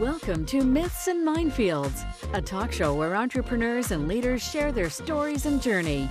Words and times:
Welcome 0.00 0.46
to 0.46 0.64
Myths 0.64 1.08
and 1.08 1.28
Minefields, 1.28 2.06
a 2.32 2.40
talk 2.40 2.72
show 2.72 2.94
where 2.94 3.14
entrepreneurs 3.14 3.90
and 3.90 4.08
leaders 4.08 4.42
share 4.42 4.72
their 4.72 4.88
stories 4.88 5.44
and 5.44 5.60
journey. 5.60 6.08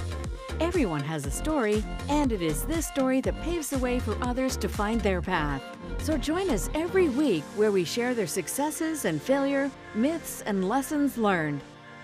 Everyone 0.60 1.02
has 1.02 1.26
a 1.26 1.32
story, 1.32 1.84
and 2.08 2.32
it 2.32 2.44
is 2.44 2.66
this 2.66 2.86
story 2.86 3.20
that 3.22 3.42
paves 3.42 3.72
the 3.72 3.80
way 3.80 3.98
for 3.98 4.16
others 4.24 4.58
to 4.58 4.70
find 4.70 5.02
their 5.02 5.24
path. 5.24 5.64
So 6.04 6.20
join 6.20 6.52
us 6.52 6.70
every 6.76 7.10
week 7.10 7.44
where 7.56 7.72
we 7.72 7.84
share 7.84 8.14
their 8.14 8.28
successes 8.28 9.06
and 9.06 9.20
failure, 9.20 9.72
myths, 9.96 10.44
and 10.46 10.70
lessons 10.70 11.18
learned. 11.18 11.60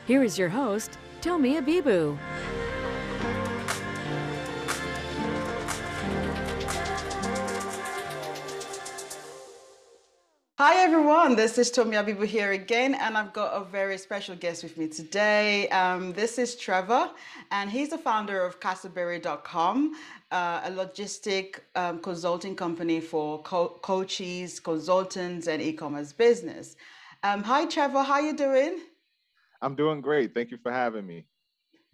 Here 0.08 0.24
is 0.24 0.40
your 0.40 0.50
host, 0.50 0.98
Tomi 1.22 1.62
Abibu. 1.62 2.18
Hi 10.58 10.82
everyone, 10.86 11.36
this 11.36 11.58
is 11.58 11.70
Tomi 11.70 11.98
Abibu 11.98 12.26
here 12.26 12.54
again, 12.54 12.96
and 12.96 13.18
I've 13.18 13.34
got 13.34 13.62
a 13.62 13.66
very 13.66 13.98
special 13.98 14.38
guest 14.38 14.64
with 14.64 14.78
me 14.78 14.88
today. 14.88 15.68
Um, 15.68 16.14
this 16.14 16.40
is 16.40 16.56
Trevor, 16.56 17.12
and 17.52 17.70
he's 17.70 17.90
the 17.90 17.98
founder 17.98 18.42
of 18.42 18.62
Castleberry.com, 18.62 19.96
uh, 20.32 20.62
a 20.64 20.72
logistic 20.72 21.60
um, 21.76 22.00
consulting 22.00 22.56
company 22.56 23.02
for 23.02 23.42
co- 23.42 23.78
coaches, 23.82 24.62
consultants, 24.62 25.48
and 25.48 25.62
e-commerce 25.62 26.14
business. 26.14 26.78
Um, 27.24 27.44
hi 27.44 27.66
Trevor, 27.66 28.04
how 28.04 28.14
are 28.14 28.22
you 28.22 28.34
doing? 28.34 28.80
I'm 29.62 29.76
doing 29.76 30.00
great. 30.00 30.34
Thank 30.34 30.52
you 30.52 30.58
for 30.58 30.72
having 30.72 31.06
me. 31.06 31.26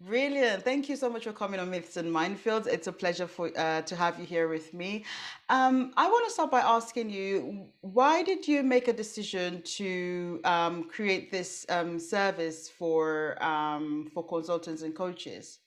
Brilliant. 0.06 0.64
Thank 0.64 0.88
you 0.88 0.96
so 0.96 1.08
much 1.08 1.24
for 1.24 1.32
coming 1.32 1.60
on 1.60 1.70
Myths 1.70 1.96
and 1.96 2.12
Minefields. 2.12 2.66
It's 2.66 2.88
a 2.88 2.92
pleasure 2.92 3.28
for 3.28 3.52
uh, 3.56 3.82
to 3.82 3.94
have 3.94 4.18
you 4.18 4.26
here 4.26 4.48
with 4.48 4.74
me. 4.74 5.04
Um, 5.48 5.92
I 5.96 6.08
want 6.08 6.26
to 6.26 6.32
start 6.32 6.50
by 6.50 6.60
asking 6.60 7.10
you, 7.10 7.66
why 7.82 8.24
did 8.24 8.48
you 8.48 8.64
make 8.64 8.88
a 8.88 8.92
decision 8.92 9.62
to 9.62 10.40
um, 10.44 10.84
create 10.88 11.30
this 11.30 11.64
um, 11.68 12.00
service 12.00 12.68
for 12.68 13.40
um, 13.42 14.10
for 14.12 14.26
consultants 14.26 14.82
and 14.82 14.92
coaches? 14.92 15.60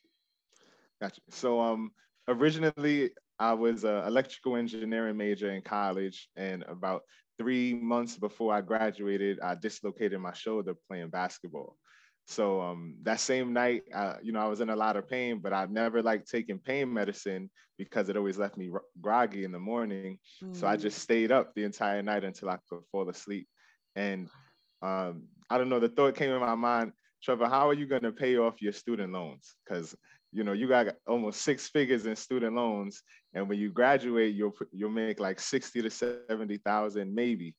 Gotcha. 1.01 1.21
So 1.29 1.61
um, 1.61 1.91
originally, 2.27 3.11
I 3.39 3.53
was 3.53 3.85
an 3.85 4.03
electrical 4.05 4.57
engineering 4.57 5.15
major 5.15 5.51
in 5.51 5.61
college, 5.61 6.27
and 6.35 6.63
about 6.67 7.03
three 7.37 7.73
months 7.73 8.17
before 8.17 8.53
I 8.53 8.61
graduated, 8.61 9.39
I 9.39 9.55
dislocated 9.55 10.19
my 10.19 10.33
shoulder 10.33 10.73
playing 10.89 11.09
basketball. 11.09 11.77
So 12.27 12.61
um, 12.61 12.95
that 13.03 13.19
same 13.19 13.53
night, 13.53 13.83
uh, 13.93 14.15
you 14.21 14.31
know, 14.31 14.39
I 14.39 14.47
was 14.47 14.61
in 14.61 14.69
a 14.69 14.75
lot 14.75 14.97
of 14.97 15.07
pain, 15.07 15.39
but 15.39 15.53
I've 15.53 15.71
never 15.71 16.01
like 16.01 16.25
taken 16.25 16.57
pain 16.57 16.91
medicine 16.91 17.49
because 17.77 18.09
it 18.09 18.17
always 18.17 18.37
left 18.37 18.57
me 18.57 18.71
groggy 18.99 19.43
in 19.43 19.51
the 19.51 19.59
morning. 19.59 20.17
Mm. 20.43 20.55
So 20.55 20.65
I 20.65 20.75
mm. 20.75 20.81
just 20.81 20.99
stayed 20.99 21.31
up 21.31 21.53
the 21.53 21.63
entire 21.63 22.01
night 22.01 22.23
until 22.23 22.49
I 22.49 22.57
could 22.67 22.81
fall 22.91 23.09
asleep. 23.09 23.47
And 23.95 24.27
um, 24.81 25.23
I 25.49 25.57
don't 25.57 25.69
know, 25.69 25.79
the 25.79 25.89
thought 25.89 26.15
came 26.15 26.31
in 26.31 26.39
my 26.39 26.55
mind, 26.55 26.93
Trevor, 27.23 27.47
how 27.47 27.69
are 27.69 27.73
you 27.73 27.87
going 27.87 28.03
to 28.03 28.11
pay 28.11 28.37
off 28.37 28.61
your 28.61 28.73
student 28.73 29.13
loans? 29.13 29.55
Because 29.65 29.95
you 30.31 30.43
know 30.43 30.53
you 30.53 30.67
got 30.67 30.87
almost 31.07 31.41
six 31.41 31.69
figures 31.69 32.05
in 32.05 32.15
student 32.15 32.55
loans, 32.55 33.01
and 33.33 33.47
when 33.49 33.57
you 33.57 33.71
graduate, 33.71 34.35
you'll 34.35 34.53
you'll 34.71 34.91
make 34.91 35.19
like 35.19 35.39
sixty 35.39 35.81
to 35.81 35.89
seventy 35.89 36.57
thousand 36.57 37.15
maybe, 37.15 37.55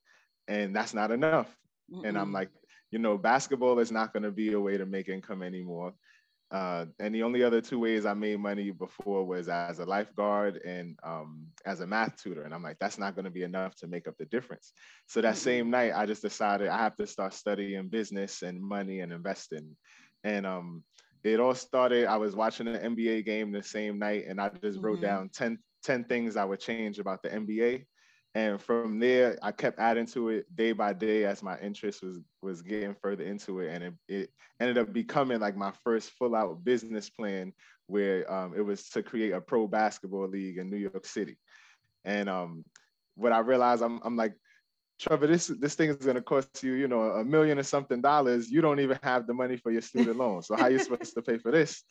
and 0.46 0.76
that's 0.76 0.94
not 0.94 1.10
enough. 1.10 1.48
Mm-mm. 1.92 2.06
And 2.06 2.18
I'm 2.18 2.32
like, 2.32 2.50
you 2.90 2.98
know, 2.98 3.18
basketball 3.18 3.78
is 3.78 3.90
not 3.90 4.12
going 4.12 4.22
to 4.22 4.30
be 4.30 4.52
a 4.52 4.60
way 4.60 4.76
to 4.76 4.86
make 4.86 5.08
income 5.08 5.42
anymore. 5.42 5.92
Uh, 6.52 6.86
and 7.00 7.12
the 7.12 7.24
only 7.24 7.42
other 7.42 7.60
two 7.60 7.80
ways 7.80 8.06
I 8.06 8.14
made 8.14 8.38
money 8.38 8.70
before 8.70 9.24
was 9.24 9.48
as 9.48 9.80
a 9.80 9.84
lifeguard 9.84 10.58
and 10.64 10.96
um, 11.02 11.48
as 11.64 11.80
a 11.80 11.86
math 11.86 12.22
tutor. 12.22 12.42
And 12.42 12.54
I'm 12.54 12.62
like, 12.62 12.78
that's 12.78 12.98
not 12.98 13.16
going 13.16 13.24
to 13.24 13.32
be 13.32 13.42
enough 13.42 13.74
to 13.76 13.88
make 13.88 14.06
up 14.06 14.14
the 14.16 14.26
difference. 14.26 14.72
So 15.06 15.20
that 15.20 15.36
same 15.36 15.70
night, 15.70 15.92
I 15.94 16.06
just 16.06 16.22
decided 16.22 16.68
I 16.68 16.78
have 16.78 16.96
to 16.96 17.06
start 17.06 17.34
studying 17.34 17.88
business 17.88 18.42
and 18.42 18.62
money 18.62 19.00
and 19.00 19.12
investing. 19.12 19.76
And 20.22 20.46
um, 20.46 20.84
it 21.24 21.40
all 21.40 21.54
started, 21.54 22.06
I 22.06 22.16
was 22.16 22.36
watching 22.36 22.68
an 22.68 22.94
NBA 22.94 23.24
game 23.24 23.50
the 23.50 23.62
same 23.62 23.98
night, 23.98 24.26
and 24.28 24.40
I 24.40 24.50
just 24.62 24.78
wrote 24.80 25.00
mm-hmm. 25.00 25.06
down 25.06 25.30
10, 25.30 25.58
10 25.82 26.04
things 26.04 26.36
I 26.36 26.44
would 26.44 26.60
change 26.60 27.00
about 27.00 27.22
the 27.24 27.30
NBA 27.30 27.86
and 28.36 28.60
from 28.60 28.98
there 28.98 29.38
i 29.42 29.50
kept 29.50 29.78
adding 29.78 30.04
to 30.04 30.28
it 30.28 30.44
day 30.54 30.70
by 30.72 30.92
day 30.92 31.24
as 31.24 31.42
my 31.42 31.58
interest 31.60 32.02
was 32.02 32.20
was 32.42 32.60
getting 32.60 32.94
further 32.94 33.24
into 33.24 33.60
it 33.60 33.74
and 33.74 33.82
it, 33.82 33.94
it 34.08 34.30
ended 34.60 34.76
up 34.76 34.92
becoming 34.92 35.40
like 35.40 35.56
my 35.56 35.72
first 35.82 36.10
full 36.10 36.36
out 36.36 36.62
business 36.62 37.08
plan 37.08 37.50
where 37.86 38.30
um, 38.30 38.52
it 38.54 38.60
was 38.60 38.90
to 38.90 39.02
create 39.02 39.32
a 39.32 39.40
pro 39.40 39.66
basketball 39.66 40.28
league 40.28 40.58
in 40.58 40.70
new 40.70 40.76
york 40.76 41.06
city 41.06 41.38
and 42.04 42.28
um, 42.28 42.62
what 43.14 43.32
i 43.32 43.38
realized 43.38 43.82
i'm, 43.82 44.00
I'm 44.04 44.16
like 44.16 44.34
Trevor, 44.98 45.26
this 45.26 45.48
this 45.60 45.74
thing 45.74 45.90
is 45.90 45.96
going 45.96 46.16
to 46.16 46.22
cost 46.22 46.62
you, 46.62 46.72
you 46.72 46.88
know, 46.88 47.02
a 47.02 47.22
million 47.22 47.58
or 47.58 47.62
something 47.62 48.00
dollars. 48.00 48.50
You 48.50 48.62
don't 48.62 48.80
even 48.80 48.98
have 49.02 49.26
the 49.26 49.34
money 49.34 49.58
for 49.58 49.70
your 49.70 49.82
student 49.82 50.16
loan. 50.22 50.40
So 50.40 50.56
how 50.56 50.62
are 50.62 50.70
you 50.70 50.78
supposed 50.78 51.12
to 51.12 51.20
pay 51.20 51.36
for 51.36 51.52
this? 51.52 51.84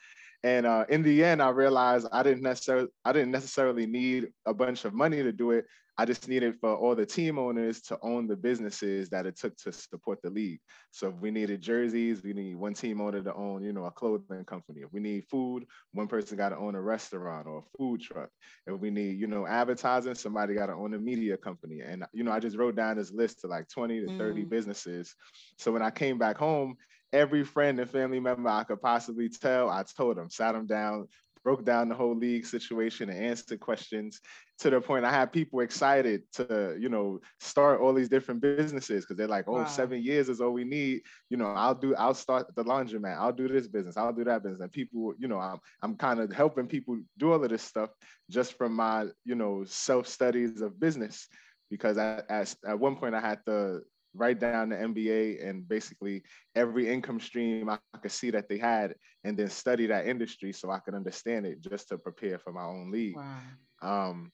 And 0.44 0.66
uh, 0.66 0.86
in 0.90 1.02
the 1.02 1.24
end, 1.24 1.42
I 1.42 1.50
realized 1.50 2.08
I 2.12 2.24
didn't 2.24 2.44
necessarily 2.44 2.88
I 3.04 3.14
didn't 3.14 3.32
necessarily 3.32 3.86
need 3.86 4.30
a 4.46 4.54
bunch 4.54 4.86
of 4.86 4.94
money 4.94 5.24
to 5.24 5.32
do 5.32 5.52
it. 5.52 5.66
I 5.98 6.06
just 6.06 6.28
needed 6.28 6.56
for 6.60 6.76
all 6.76 6.94
the 6.94 7.06
team 7.06 7.40
owners 7.40 7.82
to 7.84 7.98
own 8.02 8.28
the 8.28 8.36
businesses 8.36 9.10
that 9.10 9.26
it 9.26 9.38
took 9.38 9.56
to 9.60 9.72
support 9.72 10.22
the 10.22 10.30
league. 10.30 10.60
So 10.92 11.08
if 11.08 11.16
we 11.22 11.32
needed 11.32 11.62
jerseys, 11.62 12.22
we 12.22 12.34
need 12.34 12.56
one 12.56 12.74
team 12.74 13.00
owner 13.00 13.22
to 13.22 13.34
own, 13.34 13.64
you 13.64 13.72
know, 13.72 13.86
a 13.86 13.92
clothing 13.92 14.44
company. 14.44 14.82
If 14.82 14.92
we 14.92 15.00
need 15.00 15.24
food, 15.30 15.66
one 15.94 16.08
person 16.08 16.38
got 16.38 16.50
to 16.50 16.58
own 16.58 16.76
a 16.76 16.82
restaurant 16.82 17.48
or 17.48 17.60
a 17.60 17.78
food 17.78 18.02
truck. 18.02 18.30
If 18.68 18.80
we 18.80 18.90
need, 18.90 19.18
you 19.20 19.28
know, 19.28 19.48
advertising, 19.48 20.16
somebody 20.16 20.54
got 20.54 20.66
to 20.66 20.74
own 20.74 20.94
a 20.94 21.00
media 21.00 21.38
company. 21.38 21.80
And 21.80 22.04
you 22.12 22.26
know, 22.26 22.32
I 22.32 22.40
just 22.42 22.58
wrote 22.58 22.76
down 22.76 22.98
this 22.98 23.12
list 23.12 23.40
to 23.42 23.48
like 23.48 23.70
20 23.70 24.02
to 24.02 24.18
30 24.18 24.44
mm. 24.44 24.50
businesses. 24.50 25.16
So 25.58 25.72
when 25.72 25.82
I 25.82 25.92
came 25.92 26.18
back 26.18 26.38
home, 26.38 26.76
every 27.16 27.44
friend 27.44 27.80
and 27.80 27.90
family 27.90 28.20
member 28.20 28.50
I 28.50 28.64
could 28.64 28.82
possibly 28.82 29.30
tell, 29.30 29.70
I 29.70 29.84
told 29.84 30.18
them, 30.18 30.30
sat 30.30 30.54
them 30.54 30.68
down, 30.68 31.08
broke 31.44 31.64
down 31.64 31.88
the 31.88 31.96
whole 31.96 32.16
league 32.16 32.46
situation 32.46 33.10
and 33.10 33.24
answered 33.24 33.60
questions 33.60 34.20
to 34.58 34.70
the 34.70 34.82
point 34.82 35.06
I 35.06 35.12
had 35.12 35.32
people 35.32 35.60
excited 35.60 36.24
to, 36.34 36.76
you 36.80 36.90
know, 36.90 37.20
start 37.40 37.82
all 37.82 37.94
these 37.94 38.10
different 38.10 38.42
businesses 38.42 39.04
because 39.04 39.18
they're 39.18 39.28
like, 39.28 39.46
oh, 39.48 39.54
wow. 39.54 39.66
seven 39.66 40.02
years 40.02 40.28
is 40.28 40.42
all 40.42 40.52
we 40.52 40.64
need. 40.64 41.02
You 41.30 41.38
know, 41.38 41.48
I'll 41.48 41.76
do, 41.76 41.96
I'll 41.96 42.14
start 42.14 42.48
the 42.56 42.64
laundromat, 42.64 43.18
I'll 43.18 43.32
do 43.32 43.48
this 43.48 43.68
business, 43.68 43.96
I'll 43.96 44.14
do 44.14 44.24
that 44.24 44.44
business. 44.44 44.62
And 44.62 44.72
people, 44.72 45.14
you 45.20 45.28
know, 45.28 45.40
I'm, 45.40 45.60
I'm 45.82 45.96
kind 45.96 46.20
of 46.20 46.34
helping 46.34 46.68
people 46.68 47.00
do 47.18 47.32
all 47.32 47.44
of 47.44 47.50
this 47.50 47.64
stuff 47.64 47.92
just 48.30 48.58
from 48.58 48.74
my, 48.74 49.08
you 49.24 49.36
know, 49.36 49.64
self 49.66 50.08
studies 50.08 50.62
of 50.62 50.80
business 50.80 51.28
because 51.70 51.98
at, 51.98 52.26
at, 52.30 52.56
at 52.68 52.80
one 52.80 52.96
point 52.96 53.16
I 53.16 53.22
had 53.22 53.40
to 53.46 53.82
write 54.16 54.40
down 54.40 54.70
the 54.70 54.76
NBA 54.76 55.48
and 55.48 55.68
basically 55.68 56.24
every 56.56 56.90
income 56.90 57.20
stream 57.20 57.70
I, 57.70 57.78
I 57.94 57.98
could 57.98 58.12
see 58.12 58.32
that 58.32 58.50
they 58.50 58.58
had, 58.58 58.96
and 59.24 59.38
then 59.38 59.50
study 59.50 59.88
that 59.88 60.08
industry 60.08 60.52
so 60.52 60.72
I 60.72 60.80
could 60.80 60.96
understand 60.96 61.46
it 61.46 61.62
just 61.62 61.90
to 61.90 61.98
prepare 61.98 62.40
for 62.40 62.52
my 62.52 62.64
own 62.64 62.92
league. 62.92 63.16
Wow. 63.16 63.38
Um, 63.82 64.32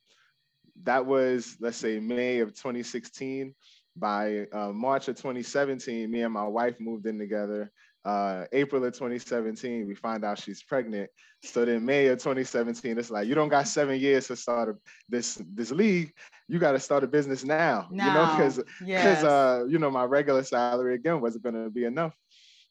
that 0.83 1.05
was, 1.05 1.57
let's 1.59 1.77
say, 1.77 1.99
May 1.99 2.39
of 2.39 2.49
2016. 2.49 3.53
By 3.97 4.45
uh, 4.53 4.71
March 4.71 5.09
of 5.09 5.17
2017, 5.17 6.09
me 6.09 6.21
and 6.21 6.33
my 6.33 6.47
wife 6.47 6.79
moved 6.79 7.05
in 7.07 7.19
together 7.19 7.69
uh, 8.03 8.45
April 8.51 8.83
of 8.83 8.93
2017, 8.93 9.87
we 9.87 9.95
find 9.95 10.25
out 10.25 10.39
she's 10.39 10.63
pregnant. 10.63 11.09
So 11.43 11.65
then 11.65 11.85
May 11.85 12.07
of 12.07 12.19
2017, 12.19 12.97
it's 12.97 13.11
like 13.11 13.27
you 13.27 13.35
don't 13.35 13.49
got 13.49 13.67
seven 13.67 13.99
years 13.99 14.27
to 14.27 14.35
start 14.35 14.69
a, 14.69 14.73
this 15.09 15.41
this 15.53 15.71
league. 15.71 16.13
You 16.47 16.59
got 16.59 16.71
to 16.73 16.79
start 16.79 17.03
a 17.03 17.07
business 17.07 17.43
now. 17.43 17.87
now. 17.91 18.07
You 18.07 18.13
know, 18.13 18.35
because 18.35 18.57
because 18.57 18.87
yes. 18.87 19.23
uh, 19.23 19.65
you 19.67 19.79
know 19.79 19.91
my 19.91 20.03
regular 20.03 20.43
salary 20.43 20.95
again 20.95 21.21
wasn't 21.21 21.43
going 21.43 21.63
to 21.63 21.69
be 21.69 21.85
enough. 21.85 22.15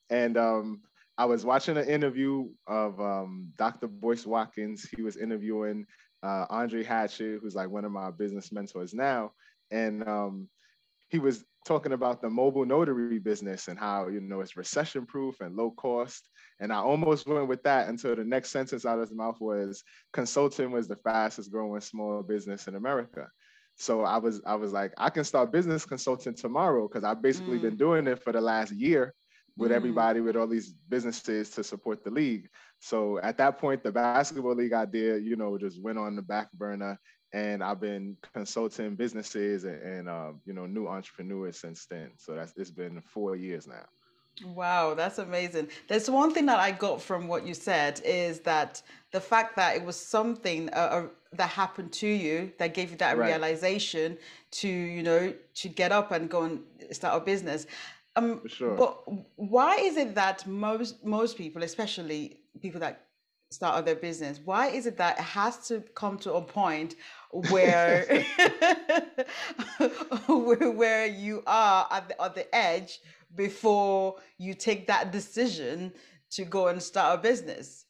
And 0.08 0.36
um, 0.36 0.80
I 1.16 1.26
was 1.26 1.44
watching 1.44 1.76
an 1.76 1.88
interview 1.88 2.48
of 2.66 3.00
um, 3.00 3.52
Dr. 3.56 3.86
Boyce 3.86 4.26
Watkins. 4.26 4.88
He 4.96 5.02
was 5.02 5.16
interviewing 5.16 5.86
uh, 6.22 6.46
Andre 6.50 6.82
Hatchett, 6.82 7.40
who's 7.40 7.54
like 7.54 7.70
one 7.70 7.84
of 7.84 7.92
my 7.92 8.10
business 8.10 8.50
mentors 8.52 8.94
now, 8.94 9.32
and 9.70 10.06
um, 10.08 10.48
he 11.08 11.18
was 11.18 11.44
talking 11.66 11.92
about 11.92 12.22
the 12.22 12.30
mobile 12.30 12.64
notary 12.64 13.18
business 13.18 13.68
and 13.68 13.78
how 13.78 14.08
you 14.08 14.20
know 14.20 14.40
it's 14.40 14.56
recession 14.56 15.04
proof 15.04 15.40
and 15.40 15.56
low 15.56 15.70
cost 15.72 16.28
and 16.60 16.72
i 16.72 16.76
almost 16.76 17.26
went 17.26 17.48
with 17.48 17.62
that 17.62 17.88
until 17.88 18.16
the 18.16 18.24
next 18.24 18.50
sentence 18.50 18.86
out 18.86 18.98
of 18.98 19.08
his 19.08 19.16
mouth 19.16 19.36
was 19.40 19.82
consulting 20.12 20.70
was 20.70 20.88
the 20.88 20.96
fastest 20.96 21.50
growing 21.50 21.80
small 21.80 22.22
business 22.22 22.66
in 22.66 22.76
america 22.76 23.28
so 23.76 24.02
i 24.02 24.16
was 24.16 24.40
i 24.46 24.54
was 24.54 24.72
like 24.72 24.92
i 24.96 25.10
can 25.10 25.24
start 25.24 25.52
business 25.52 25.84
consulting 25.84 26.34
tomorrow 26.34 26.88
because 26.88 27.04
i've 27.04 27.22
basically 27.22 27.58
mm. 27.58 27.62
been 27.62 27.76
doing 27.76 28.06
it 28.06 28.22
for 28.22 28.32
the 28.32 28.40
last 28.40 28.72
year 28.72 29.14
with 29.56 29.70
mm. 29.70 29.74
everybody 29.74 30.20
with 30.20 30.36
all 30.36 30.46
these 30.46 30.72
businesses 30.88 31.50
to 31.50 31.62
support 31.62 32.02
the 32.02 32.10
league 32.10 32.48
so 32.78 33.18
at 33.18 33.36
that 33.36 33.58
point 33.58 33.82
the 33.82 33.92
basketball 33.92 34.54
league 34.54 34.72
idea 34.72 35.18
you 35.18 35.36
know 35.36 35.58
just 35.58 35.82
went 35.82 35.98
on 35.98 36.16
the 36.16 36.22
back 36.22 36.50
burner 36.52 36.98
and 37.32 37.62
I've 37.62 37.80
been 37.80 38.16
consulting 38.34 38.96
businesses 38.96 39.64
and, 39.64 39.82
and 39.82 40.08
uh, 40.08 40.32
you 40.44 40.52
know 40.52 40.66
new 40.66 40.88
entrepreneurs 40.88 41.58
since 41.58 41.86
then. 41.86 42.12
So 42.16 42.34
that's 42.34 42.52
it's 42.56 42.70
been 42.70 43.00
four 43.02 43.36
years 43.36 43.66
now. 43.66 43.86
Wow, 44.44 44.94
that's 44.94 45.18
amazing. 45.18 45.68
There's 45.88 46.08
one 46.10 46.32
thing 46.32 46.46
that 46.46 46.58
I 46.58 46.70
got 46.70 47.02
from 47.02 47.28
what 47.28 47.46
you 47.46 47.52
said 47.52 48.00
is 48.04 48.40
that 48.40 48.80
the 49.12 49.20
fact 49.20 49.56
that 49.56 49.76
it 49.76 49.84
was 49.84 49.96
something 49.96 50.70
a, 50.72 51.08
that 51.32 51.48
happened 51.50 51.92
to 51.94 52.06
you 52.06 52.52
that 52.58 52.72
gave 52.72 52.90
you 52.90 52.96
that 52.98 53.18
Right. 53.18 53.26
realization 53.26 54.16
to 54.52 54.68
you 54.68 55.02
know 55.02 55.34
to 55.54 55.68
get 55.68 55.92
up 55.92 56.10
and 56.10 56.30
go 56.30 56.44
and 56.44 56.62
start 56.90 57.20
a 57.20 57.24
business 57.24 57.66
um 58.16 58.42
sure. 58.48 58.76
but 58.76 59.02
why 59.36 59.76
is 59.76 59.96
it 59.96 60.14
that 60.16 60.44
most 60.46 61.04
most 61.04 61.36
people 61.36 61.62
especially 61.62 62.40
people 62.60 62.80
that 62.80 63.06
start 63.50 63.84
their 63.84 63.96
business 63.96 64.40
why 64.44 64.68
is 64.68 64.86
it 64.86 64.96
that 64.96 65.18
it 65.18 65.22
has 65.22 65.66
to 65.66 65.80
come 65.94 66.16
to 66.16 66.34
a 66.34 66.42
point 66.42 66.94
where 67.32 68.06
where, 70.28 71.06
you 71.06 71.42
are 71.46 71.86
at 71.90 72.08
the, 72.08 72.22
at 72.22 72.34
the 72.34 72.54
edge 72.54 73.00
before 73.34 74.16
you 74.38 74.54
take 74.54 74.86
that 74.86 75.10
decision 75.12 75.92
to 76.30 76.44
go 76.44 76.68
and 76.68 76.82
start 76.82 77.18
a 77.18 77.22
business 77.22 77.86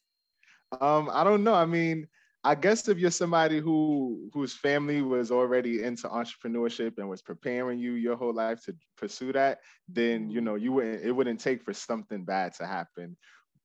Um, 0.81 1.11
I 1.13 1.25
don't 1.25 1.45
know. 1.45 1.55
I 1.55 1.67
mean, 1.67 2.07
I 2.45 2.55
guess 2.55 2.89
if 2.89 2.99
you're 2.99 3.11
somebody 3.11 3.59
who 3.61 4.31
whose 4.33 4.55
family 4.55 5.03
was 5.03 5.31
already 5.31 5.83
into 5.83 6.09
entrepreneurship 6.09 6.99
and 6.99 7.09
was 7.09 7.23
preparing 7.23 7.79
you 7.79 7.93
your 7.95 8.17
whole 8.17 8.33
life 8.33 8.65
to 8.65 8.75
pursue 8.97 9.33
that, 9.33 9.61
then 9.89 10.31
you 10.31 10.41
Mm. 10.41 10.45
know 10.45 10.55
you 10.55 10.73
wouldn't. 10.73 11.05
It 11.05 11.13
wouldn't 11.13 11.41
take 11.41 11.63
for 11.63 11.75
something 11.75 12.25
bad 12.25 12.55
to 12.55 12.67
happen, 12.67 13.17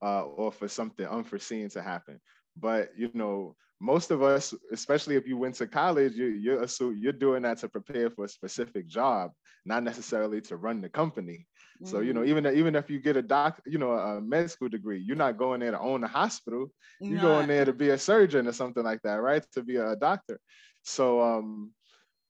uh, 0.02 0.24
or 0.24 0.52
for 0.52 0.68
something 0.68 1.06
unforeseen 1.06 1.68
to 1.70 1.82
happen. 1.82 2.20
But 2.56 2.90
you 2.96 3.10
know, 3.12 3.56
most 3.80 4.10
of 4.10 4.22
us, 4.22 4.48
especially 4.66 5.10
if 5.10 5.26
you 5.26 5.36
went 5.36 5.54
to 5.56 5.66
college, 5.66 6.14
you, 6.14 6.26
you're 6.26 6.64
you're 6.94 7.12
doing 7.12 7.42
that 7.42 7.58
to 7.58 7.68
prepare 7.68 8.10
for 8.10 8.24
a 8.24 8.28
specific 8.28 8.86
job, 8.88 9.30
not 9.64 9.82
necessarily 9.82 10.40
to 10.42 10.56
run 10.56 10.80
the 10.80 10.88
company. 10.88 11.46
So 11.82 12.00
you 12.00 12.12
know, 12.12 12.24
Mm. 12.24 12.24
even 12.24 12.46
even 12.46 12.74
if 12.76 12.90
you 12.90 13.00
get 13.00 13.16
a 13.16 13.22
doc, 13.22 13.60
you 13.66 13.78
know, 13.78 13.92
a 13.92 14.20
med 14.20 14.50
school 14.50 14.68
degree, 14.68 15.00
you're 15.00 15.16
not 15.16 15.36
going 15.38 15.60
there 15.60 15.72
to 15.72 15.80
own 15.80 16.04
a 16.04 16.08
hospital 16.08 16.70
you 17.08 17.18
No. 17.18 17.20
go 17.20 17.38
in 17.40 17.46
there 17.48 17.64
to 17.64 17.72
be 17.72 17.90
a 17.90 17.98
surgeon 17.98 18.48
or 18.48 18.52
something 18.52 18.82
like 18.84 19.00
that, 19.02 19.16
right? 19.22 19.44
To 19.52 19.62
be 19.62 19.76
a 19.76 19.94
doctor. 19.96 20.40
So 20.82 21.20
um, 21.22 21.72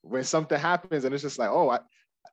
when 0.01 0.23
something 0.23 0.59
happens 0.59 1.03
and 1.05 1.13
it's 1.13 1.23
just 1.23 1.39
like, 1.39 1.49
oh, 1.49 1.69
I, 1.69 1.79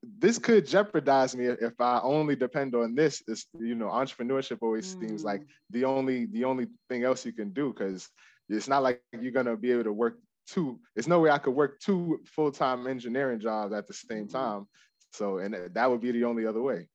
this 0.02 0.38
could 0.38 0.66
jeopardize 0.66 1.36
me 1.36 1.46
if, 1.46 1.80
I 1.80 2.00
only 2.02 2.36
depend 2.36 2.74
on 2.74 2.94
this. 2.94 3.22
Is 3.28 3.46
you 3.58 3.74
know, 3.74 3.88
entrepreneurship 3.88 4.58
always 4.62 4.96
seems 5.00 5.24
like 5.24 5.42
Mm. 5.42 5.46
the 5.70 5.84
only 5.84 6.26
the 6.26 6.44
only 6.44 6.66
thing 6.88 7.04
else 7.04 7.24
you 7.24 7.32
can 7.32 7.50
do 7.50 7.72
because 7.72 8.08
it's 8.48 8.68
not 8.68 8.82
like 8.82 9.02
you're 9.20 9.32
gonna 9.32 9.56
be 9.56 9.72
able 9.72 9.84
to 9.84 9.92
work 9.92 10.18
two. 10.46 10.78
There's 10.94 11.08
no 11.08 11.20
way 11.20 11.30
I 11.30 11.38
could 11.38 11.54
work 11.54 11.80
two 11.80 12.20
full 12.26 12.50
time 12.50 12.86
engineering 12.86 13.40
jobs 13.40 13.72
at 13.72 13.86
the 13.86 13.94
same 13.94 14.26
Mhm. 14.26 14.28
time. 14.28 14.66
So 15.12 15.38
and 15.38 15.54
that 15.74 15.90
would 15.90 16.00
be 16.00 16.12
the 16.12 16.24
only 16.24 16.46
other 16.46 16.62
way. 16.62 16.88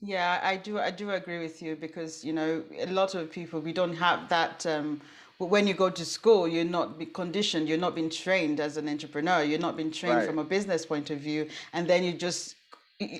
Yeah, 0.00 0.40
I 0.42 0.56
do. 0.56 0.78
I 0.78 0.90
do 0.90 1.10
agree 1.10 1.38
with 1.38 1.62
you 1.62 1.74
because 1.76 2.24
you 2.24 2.32
know 2.32 2.62
a 2.78 2.86
lot 2.86 3.14
of 3.14 3.30
people 3.30 3.60
we 3.60 3.72
don't 3.72 3.96
have 3.96 4.28
that. 4.28 4.64
Um, 4.66 5.00
when 5.38 5.66
you 5.68 5.74
go 5.74 5.88
to 5.88 6.04
school, 6.04 6.48
you're 6.48 6.64
not 6.64 6.98
be 6.98 7.06
conditioned. 7.06 7.68
You're 7.68 7.78
not 7.78 7.94
being 7.94 8.10
trained 8.10 8.58
as 8.58 8.76
an 8.76 8.88
entrepreneur. 8.88 9.42
You're 9.42 9.60
not 9.60 9.76
being 9.76 9.92
trained 9.92 10.16
Right. 10.16 10.26
from 10.26 10.38
a 10.38 10.44
business 10.44 10.84
point 10.84 11.10
of 11.10 11.18
view, 11.20 11.48
and 11.72 11.86
then 11.88 12.02
you 12.04 12.12
just 12.12 12.56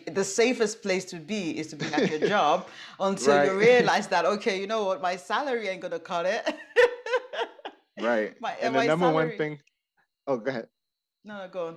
the 0.08 0.24
safest 0.24 0.82
place 0.82 1.04
to 1.04 1.16
be 1.16 1.56
is 1.56 1.68
to 1.68 1.76
be 1.76 1.86
at 1.94 2.10
your 2.10 2.28
job 2.34 2.66
until 2.98 3.44
you 3.44 3.56
realize 3.56 4.08
that 4.08 4.24
okay, 4.34 4.60
you 4.60 4.66
know 4.66 4.84
what, 4.84 5.00
my 5.00 5.14
salary 5.14 5.68
ain't 5.68 5.80
gonna 5.80 6.00
cut 6.00 6.26
it. 6.26 6.42
Right. 8.00 8.34
My, 8.40 8.52
And 8.60 8.74
the 8.74 8.84
number 8.84 9.10
one 9.12 9.36
thing, 9.36 9.60
oh, 10.26 10.36
go 10.38 10.50
ahead. 10.50 10.66
No, 11.24 11.38
no, 11.38 11.48
go 11.48 11.66
on. 11.68 11.76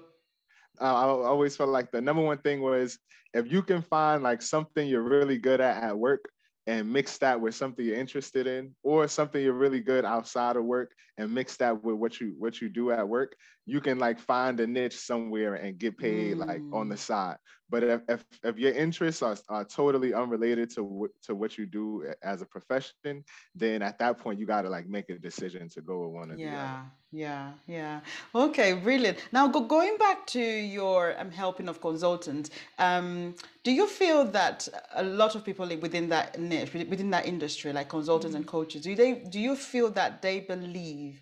uh, 0.80 0.84
I 0.86 1.04
always 1.28 1.56
felt 1.56 1.70
like 1.70 1.92
the 1.92 2.02
number 2.02 2.24
one 2.24 2.40
thing 2.40 2.62
was 2.62 2.98
if 3.36 3.52
you 3.52 3.62
can 3.62 3.82
find 3.84 4.24
like 4.24 4.42
something 4.42 4.88
you're 4.88 5.02
really 5.04 5.38
good 5.38 5.62
at 5.62 5.84
at 5.84 5.98
work 5.98 6.26
and 6.68 6.92
mix 6.92 7.18
that 7.18 7.40
with 7.40 7.56
something 7.56 7.86
you're 7.86 7.96
interested 7.96 8.46
in 8.48 8.74
or 8.84 9.08
something 9.08 9.42
you're 9.44 9.54
really 9.54 9.80
good 9.80 10.06
outside 10.06 10.56
of 10.56 10.64
work 10.64 10.92
and 11.18 11.34
mix 11.34 11.58
that 11.58 11.84
with 11.84 11.96
what 11.96 12.20
you 12.20 12.36
what 12.38 12.62
you 12.62 12.70
do 12.70 12.92
at 12.92 13.08
work 13.08 13.36
you 13.66 13.80
can 13.82 14.00
like 14.00 14.20
find 14.20 14.60
a 14.60 14.68
niche 14.68 14.98
somewhere 14.98 15.56
and 15.56 15.78
get 15.78 15.98
paid 15.98 16.38
like 16.38 16.64
on 16.72 16.90
the 16.90 16.96
Mm. 16.96 16.98
side 16.98 17.38
but 17.70 17.84
if, 17.84 18.02
if, 18.10 18.26
if 18.44 18.58
your 18.58 18.74
interests 18.74 19.22
are, 19.22 19.38
are 19.50 19.66
totally 19.66 20.14
unrelated 20.14 20.70
to 20.70 20.84
what 20.84 21.12
to 21.22 21.36
what 21.36 21.58
you 21.58 21.66
do 21.66 22.12
as 22.24 22.42
a 22.42 22.46
profession 22.46 23.24
then 23.56 23.82
at 23.82 23.98
that 24.00 24.18
point 24.18 24.40
you 24.40 24.46
got 24.46 24.64
to 24.64 24.70
like 24.70 24.88
make 24.88 25.10
a 25.10 25.18
decision 25.20 25.70
to 25.70 25.82
go 25.82 26.06
with 26.08 26.14
one 26.14 26.32
or 26.32 26.38
the 26.38 26.56
other 26.56 26.74
Yeah, 26.74 26.86
yeah, 27.12 27.56
yeah. 27.68 28.02
Okay, 28.34 28.72
brilliant. 28.74 29.18
Now, 29.34 29.50
go, 29.50 29.66
going 29.68 29.98
back 29.98 30.26
to 30.28 30.40
your 30.40 31.20
um, 31.20 31.30
helping 31.30 31.68
of 31.68 31.82
consultants, 31.82 32.50
um, 32.80 33.36
do 33.64 33.72
you 33.74 33.86
feel 33.86 34.24
that 34.32 34.70
a 34.94 35.04
lot 35.04 35.36
of 35.36 35.44
people 35.44 35.68
within 35.82 36.08
that 36.08 36.40
niche, 36.40 36.72
within 36.72 36.90
within 36.90 37.10
that 37.10 37.26
industry, 37.26 37.74
like 37.74 37.90
consultants 37.90 38.34
and 38.34 38.48
coaches, 38.48 38.84
do 38.84 38.96
they 38.96 39.16
do 39.16 39.42
you 39.42 39.58
feel 39.58 39.90
that 39.92 40.22
they 40.22 40.40
believe 40.40 41.22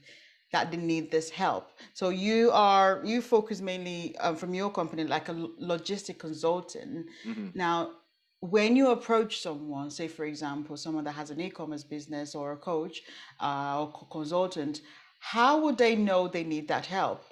that 0.51 0.71
they 0.71 0.77
need 0.77 1.11
this 1.11 1.29
help? 1.29 1.71
So 1.93 2.09
you 2.09 2.51
are 2.51 3.01
you 3.05 3.21
focus 3.21 3.61
mainly 3.61 4.17
um, 4.17 4.35
from 4.35 4.53
your 4.53 4.71
company 4.71 5.03
like 5.03 5.29
a 5.29 5.33
logistic 5.33 6.19
consultant. 6.19 7.07
Mhm. 7.25 7.53
Now, 7.53 7.95
when 8.41 8.75
you 8.75 8.91
approach 8.91 9.41
someone, 9.41 9.91
say 9.91 10.07
for 10.07 10.25
example, 10.25 10.77
someone 10.77 11.03
that 11.05 11.11
has 11.13 11.29
an 11.29 11.41
e-commerce 11.41 11.83
business 11.83 12.35
or 12.35 12.53
a 12.53 12.57
coach 12.57 13.01
uh, 13.39 13.81
or 13.81 13.91
co- 13.91 14.05
consultant, 14.05 14.81
how 15.19 15.61
would 15.63 15.77
they 15.77 15.95
know 15.95 16.27
they 16.27 16.43
need 16.43 16.67
that 16.69 16.85
help? 16.85 17.23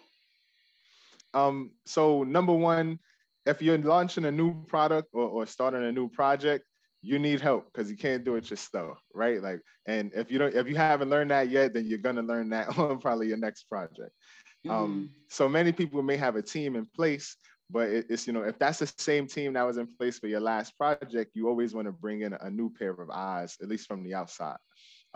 Um, 1.34 1.74
so 1.86 2.24
number 2.24 2.54
one, 2.54 3.00
if 3.46 3.62
you're 3.62 3.78
launching 3.78 4.26
a 4.26 4.32
new 4.32 4.66
product 4.66 5.10
or, 5.14 5.28
or 5.28 5.46
starting 5.46 5.84
a 5.84 5.92
new 5.92 6.10
project, 6.10 6.66
you 7.02 7.20
need 7.20 7.42
help 7.42 7.66
because 7.72 7.90
you 7.92 7.98
can't 7.98 8.24
do 8.24 8.36
it 8.36 8.50
yourself, 8.50 9.00
right? 9.14 9.42
Like, 9.42 9.62
and 9.88 10.12
if 10.14 10.32
you 10.32 10.40
don't, 10.40 10.54
if 10.56 10.68
you 10.68 10.76
haven't 10.76 11.10
learned 11.10 11.32
that 11.32 11.50
yet, 11.50 11.74
then 11.74 11.86
you're 11.86 11.98
gonna 12.00 12.22
learn 12.24 12.50
that 12.50 12.70
on 12.80 13.00
probably 13.00 13.28
your 13.28 13.38
next 13.38 13.64
project. 13.66 14.12
Um, 14.70 15.10
so 15.30 15.48
many 15.50 15.72
people 15.72 16.02
may 16.04 16.18
have 16.18 16.36
a 16.36 16.42
team 16.42 16.76
in 16.76 16.86
place, 16.88 17.38
but 17.70 17.90
it- 17.90 18.08
it's 18.10 18.28
you 18.28 18.34
know 18.34 18.44
if 18.44 18.58
that's 18.60 18.80
the 18.80 18.88
same 18.88 19.28
team 19.28 19.54
that 19.54 19.64
was 19.64 19.78
in 19.78 19.88
place 19.98 20.20
for 20.20 20.28
your 20.28 20.42
last 20.42 20.78
project, 20.78 21.32
you 21.36 21.48
always 21.48 21.74
want 21.74 21.88
to 21.88 21.92
bring 21.94 22.22
in 22.22 22.34
a 22.34 22.50
new 22.50 22.72
pair 22.74 22.92
of 22.92 23.10
eyes, 23.10 23.58
at 23.62 23.68
least 23.70 23.88
from 23.88 24.04
the 24.04 24.14
outside. 24.14 24.58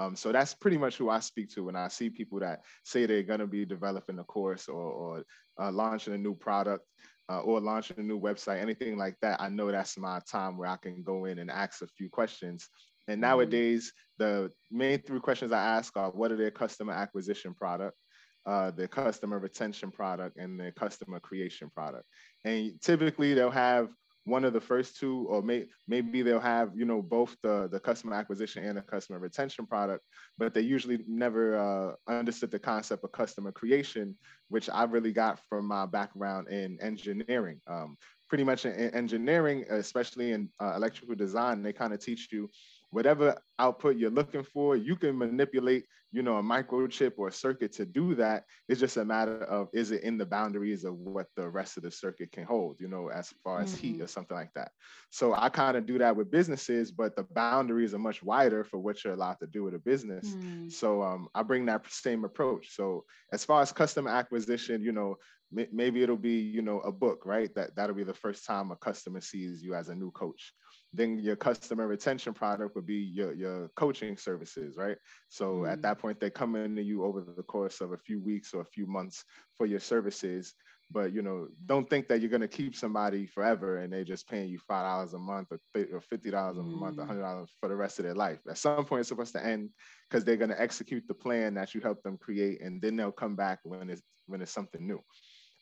Um, 0.01 0.15
so 0.15 0.31
that's 0.31 0.53
pretty 0.56 0.77
much 0.77 0.98
who 0.98 1.09
I 1.09 1.19
speak 1.19 1.50
to 1.51 1.63
when 1.65 1.75
I 1.75 1.88
see 1.88 2.09
people 2.09 2.39
that 2.39 2.62
say 2.83 3.06
they're 3.06 3.24
going 3.24 3.39
to 3.39 3.48
be 3.48 3.65
developing 3.65 4.19
a 4.19 4.24
course 4.24 4.68
or, 4.68 4.81
or 4.81 5.24
uh, 5.62 5.71
launching 5.71 6.13
a 6.13 6.18
new 6.18 6.33
product 6.33 6.86
uh, 7.30 7.42
or 7.42 7.62
launching 7.62 8.00
a 8.00 8.03
new 8.03 8.19
website, 8.19 8.59
anything 8.62 8.98
like 8.98 9.15
that. 9.21 9.39
I 9.39 9.50
know 9.50 9.71
that's 9.71 9.98
my 9.98 10.19
time 10.30 10.57
where 10.57 10.69
I 10.69 10.77
can 10.77 11.03
go 11.03 11.25
in 11.25 11.39
and 11.39 11.51
ask 11.51 11.81
a 11.81 11.88
few 11.88 12.09
questions. 12.09 12.68
And 13.07 13.18
Mhm. 13.18 13.21
nowadays, 13.21 13.94
the 14.18 14.51
main 14.71 15.01
three 15.01 15.19
questions 15.19 15.51
I 15.51 15.63
ask 15.77 15.95
are 15.98 16.12
what 16.12 16.31
are 16.31 16.38
their 16.38 16.51
customer 16.51 16.94
acquisition 16.94 17.53
product, 17.53 17.98
uh, 18.45 18.71
their 18.71 18.88
customer 18.88 19.39
retention 19.39 19.92
product, 19.92 20.38
and 20.38 20.59
their 20.59 20.71
customer 20.71 21.19
creation 21.19 21.69
product. 21.69 22.06
And 22.44 22.81
typically, 22.81 23.33
they'll 23.33 23.51
have 23.51 23.89
one 24.25 24.45
of 24.45 24.53
the 24.53 24.62
first 24.62 24.98
two, 24.98 25.25
or 25.29 25.41
may, 25.41 25.65
maybe 25.88 26.22
they'll 26.22 26.39
have 26.39 26.72
you 26.75 26.86
know 26.86 27.01
both 27.01 27.36
the 27.41 27.67
the 27.72 27.79
customer 27.79 28.13
acquisition 28.15 28.63
and 28.63 28.77
the 28.77 28.81
customer 28.81 29.19
retention 29.19 29.65
product, 29.65 30.03
but 30.38 30.53
they 30.53 30.62
usually 30.62 31.00
never 31.07 31.57
uh, 31.57 32.12
understood 32.12 32.51
the 32.51 32.60
concept 32.60 33.03
of 33.03 33.12
customer 33.12 33.51
creation, 33.51 34.15
which 34.50 34.69
I 34.69 34.84
really 34.84 35.12
got 35.12 35.39
from 35.50 35.65
my 35.65 35.86
background 35.86 36.50
in 36.50 36.77
engineering. 36.81 37.60
Um, 37.67 37.98
pretty 38.29 38.43
much 38.43 38.65
in, 38.65 38.74
in 38.74 38.93
engineering, 38.96 39.65
especially 39.69 40.31
in 40.31 40.50
uh, 40.62 40.74
electrical 40.75 41.15
design, 41.15 41.62
they 41.62 41.74
kind 41.74 41.93
of 41.93 42.00
teach 42.00 42.29
you 42.31 42.50
whatever 42.91 43.36
output 43.57 43.98
you're 43.98 44.12
looking 44.12 44.43
for, 44.43 44.75
you 44.75 44.96
can 44.96 45.17
manipulate, 45.17 45.86
you 46.12 46.24
know, 46.24 46.38
a 46.38 46.44
microchip 46.44 47.13
or 47.18 47.27
a 47.27 47.32
circuit 47.32 47.72
to 47.74 47.86
do 47.86 48.15
that. 48.15 48.46
It's 48.68 48.80
just 48.80 48.98
a 48.98 49.06
matter 49.06 49.44
of 49.44 49.70
is 49.74 49.91
it 49.91 50.03
in 50.03 50.18
the 50.18 50.25
boundaries 50.25 50.84
of 50.84 50.96
what 50.96 51.27
the 51.36 51.50
rest 51.50 51.77
of 51.77 51.84
the 51.84 51.91
circuit 51.91 52.32
can 52.32 52.46
hold, 52.46 52.80
you 52.80 52.88
know, 52.88 53.10
as 53.10 53.30
far 53.44 53.62
as 53.62 53.74
heat 53.74 54.00
Mhm. 54.00 54.01
or 54.01 54.08
something 54.08 54.36
like 54.36 54.53
that. 54.56 54.72
So 55.12 55.34
I 55.34 55.50
kind 55.50 55.77
of 55.77 55.86
do 55.86 55.98
that 56.00 56.15
with 56.15 56.32
businesses, 56.32 56.91
but 56.91 57.15
the 57.15 57.24
boundaries 57.24 57.94
are 57.94 58.00
much 58.00 58.24
wider 58.24 58.63
for 58.63 58.80
what 58.80 59.03
you're 59.03 59.13
allowed 59.13 59.39
to 59.39 59.48
do 59.48 59.63
with 59.63 59.74
a 59.75 59.80
business. 59.80 60.36
Mm. 60.36 60.68
So 60.68 61.01
um, 61.01 61.27
I 61.34 61.44
bring 61.44 61.65
that 61.65 61.86
same 61.91 62.24
approach. 62.25 62.75
So 62.75 63.06
as 63.32 63.44
far 63.46 63.62
as 63.62 63.72
customer 63.72 64.10
acquisition, 64.12 64.82
you 64.82 64.91
know, 64.91 65.15
may- 65.51 65.70
maybe 65.72 66.01
it'll 66.03 66.18
be, 66.18 66.39
you 66.39 66.62
know, 66.62 66.80
a 66.82 66.91
book, 66.91 67.25
right? 67.25 67.53
That 67.56 67.75
that'll 67.75 67.96
be 67.96 68.03
the 68.03 68.13
first 68.13 68.46
time 68.46 68.72
a 68.72 68.75
customer 68.77 69.22
sees 69.22 69.63
you 69.63 69.75
as 69.75 69.89
a 69.89 69.96
new 69.96 70.12
coach. 70.12 70.53
Then 70.93 71.19
your 71.19 71.36
customer 71.38 71.88
retention 71.88 72.33
product 72.33 72.75
would 72.75 72.86
be 72.86 72.95
your, 72.95 73.33
your 73.33 73.69
coaching 73.75 74.17
services, 74.17 74.75
right? 74.77 74.98
So 75.29 75.65
at 75.65 75.79
Mm. 75.79 75.81
that 75.83 76.00
point, 76.00 76.19
they 76.19 76.29
come 76.29 76.55
into 76.55 76.81
you 76.81 77.03
over 77.03 77.21
the 77.21 77.43
course 77.43 77.81
of 77.81 77.93
a 77.93 77.98
few 77.98 78.19
weeks 78.19 78.53
or 78.53 78.62
a 78.62 78.65
few 78.65 78.86
months 78.86 79.24
for 79.55 79.65
your 79.65 79.79
services. 79.79 80.53
But 80.89 81.13
you 81.13 81.21
know, 81.21 81.48
don't 81.65 81.89
think 81.89 82.07
that 82.10 82.19
you're 82.19 82.29
gonna 82.29 82.48
keep 82.50 82.75
somebody 82.75 83.25
forever 83.25 83.77
and 83.77 83.93
they're 83.93 84.03
just 84.03 84.27
paying 84.27 84.50
you 84.50 84.60
five 84.60 84.86
dollars 84.86 85.13
a 85.13 85.19
month 85.19 85.50
or, 85.51 86.01
fifty 86.01 86.29
dollars 86.31 86.57
a 86.57 86.63
month, 86.63 86.98
a 87.00 87.05
hundred 87.05 87.21
dollars 87.21 87.51
for 87.62 87.69
the 87.69 87.75
rest 87.75 88.00
of 88.00 88.05
their 88.05 88.15
life. 88.15 88.39
At 88.50 88.57
some 88.57 88.86
point, 88.86 89.00
it's 89.01 89.10
supposed 89.10 89.25
to 89.27 89.45
end 89.45 89.69
because 90.10 90.25
they're 90.25 90.36
gonna 90.36 90.55
execute 90.57 91.07
the 91.07 91.13
plan 91.13 91.53
that 91.53 91.74
you 91.74 91.79
helped 91.81 92.03
them 92.03 92.17
create, 92.17 92.62
and 92.62 92.81
then 92.81 92.98
they'll 92.98 93.12
come 93.13 93.36
back 93.36 93.60
when 93.63 93.89
it's 93.89 94.03
when 94.27 94.41
it's 94.41 94.51
something 94.51 94.86
new. 94.86 95.01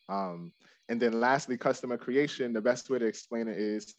Um, 0.09 0.51
and 0.89 0.99
then 0.99 1.19
lastly, 1.19 1.57
customer 1.57 1.97
creation. 1.97 2.53
The 2.53 2.61
best 2.61 2.89
way 2.89 2.97
to 2.99 3.05
explain 3.05 3.47
it 3.47 3.57
is 3.59 3.93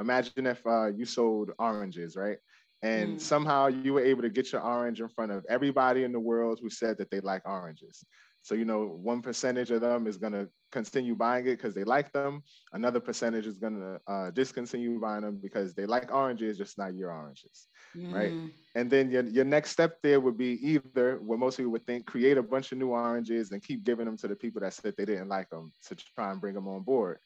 imagine 0.00 0.46
if 0.46 0.64
uh, 0.66 0.86
you 0.86 1.04
sold 1.04 1.52
oranges, 1.58 2.16
right? 2.16 2.38
And 2.82 3.16
Mm. 3.16 3.20
somehow 3.20 3.68
you 3.68 3.94
were 3.94 4.04
able 4.04 4.22
to 4.22 4.28
get 4.30 4.52
your 4.52 4.62
orange 4.62 5.00
in 5.00 5.08
front 5.08 5.32
of 5.32 5.44
everybody 5.48 6.04
in 6.04 6.12
the 6.12 6.20
world 6.20 6.58
who 6.60 6.68
said 6.70 6.98
that 6.98 7.10
they 7.10 7.20
like 7.20 7.42
oranges. 7.46 8.04
So, 8.42 8.54
you 8.54 8.64
know, 8.64 8.86
one 8.86 9.22
percentage 9.22 9.70
of 9.70 9.80
them 9.80 10.06
is 10.06 10.16
going 10.18 10.32
to 10.34 10.48
continue 10.70 11.14
buying 11.16 11.46
it 11.46 11.56
because 11.56 11.74
they 11.74 11.84
like 11.84 12.12
them. 12.12 12.42
Another 12.72 13.00
percentage 13.00 13.46
is 13.46 13.58
going 13.58 13.74
to 13.80 14.00
uh, 14.12 14.30
discontinue 14.30 15.00
buying 15.00 15.22
them 15.22 15.36
because 15.42 15.74
they 15.74 15.86
like 15.86 16.12
oranges, 16.12 16.58
just 16.58 16.78
not 16.78 16.94
your 16.94 17.10
oranges, 17.12 17.68
mm. 17.96 18.12
right? 18.12 18.34
And 18.74 18.90
then 18.90 19.10
your, 19.10 19.24
your 19.24 19.44
next 19.44 19.70
step 19.70 19.98
there 20.02 20.20
would 20.20 20.36
be 20.36 20.52
either 20.62 21.18
what 21.20 21.38
most 21.40 21.56
people 21.56 21.72
would 21.72 21.86
think, 21.86 22.06
create 22.06 22.36
a 22.36 22.42
bunch 22.42 22.72
of 22.72 22.78
new 22.78 22.90
oranges 22.90 23.50
and 23.50 23.62
keep 23.62 23.82
giving 23.84 24.06
them 24.06 24.16
to 24.18 24.28
the 24.28 24.36
people 24.36 24.60
that 24.60 24.74
said 24.74 24.94
they 24.96 25.04
didn't 25.06 25.28
like 25.28 25.48
them 25.50 25.72
to 25.86 25.96
try 26.14 26.30
and 26.30 26.40
bring 26.40 26.54
them 26.54 26.68
on 26.68 26.82
board. 26.82 27.18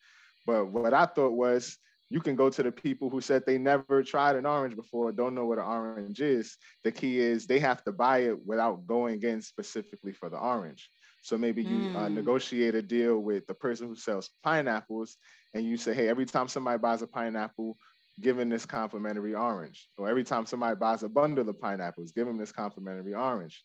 But 0.47 0.67
what 0.67 0.95
I 0.95 1.07
thought 1.07 1.33
was, 1.33 1.77
you 2.11 2.21
can 2.21 2.35
go 2.35 2.51
to 2.51 2.63
the 2.63 2.73
people 2.73 3.09
who 3.09 3.21
said 3.21 3.45
they 3.47 3.57
never 3.57 4.03
tried 4.03 4.35
an 4.35 4.45
orange 4.45 4.75
before, 4.75 5.13
don't 5.13 5.35
know 5.35 5.47
what 5.47 5.59
an 5.59 5.65
orange 5.65 6.21
is. 6.21 6.57
The 6.83 6.91
key 6.91 7.21
is 7.21 7.47
they 7.47 7.61
have 7.61 7.85
to 7.85 7.93
buy 7.93 8.19
it 8.23 8.45
without 8.45 8.85
going 8.87 9.23
in 9.23 9.41
specifically 9.41 10.13
for 10.13 10.29
the 10.29 10.37
orange. 10.37 10.91
So 11.23 11.39
maybe 11.39 11.63
you 11.63 11.77
mm. 11.77 11.97
uh, 11.97 12.09
hmm. 12.09 12.15
negotiate 12.15 12.75
a 12.75 12.83
deal 12.83 13.19
with 13.19 13.47
the 13.47 13.55
person 13.55 13.89
who 13.89 13.95
sells 13.95 14.31
pineapples, 14.43 15.19
and 15.55 15.65
you 15.65 15.77
say, 15.77 15.95
hey, 15.95 16.09
every 16.09 16.25
time 16.25 16.49
somebody 16.49 16.79
buys 16.79 17.03
a 17.03 17.07
pineapple, 17.07 17.77
give 18.21 18.37
them 18.37 18.49
this 18.49 18.67
complimentary 18.67 19.35
orange. 19.35 19.89
Or 19.99 20.09
every 20.09 20.25
time 20.25 20.47
somebody 20.47 20.77
buys 20.77 21.03
a 21.03 21.09
bundle 21.09 21.49
of 21.49 21.61
pineapples, 21.61 22.13
give 22.13 22.27
them 22.27 22.39
this 22.39 22.53
complimentary 22.53 23.15
orange 23.15 23.63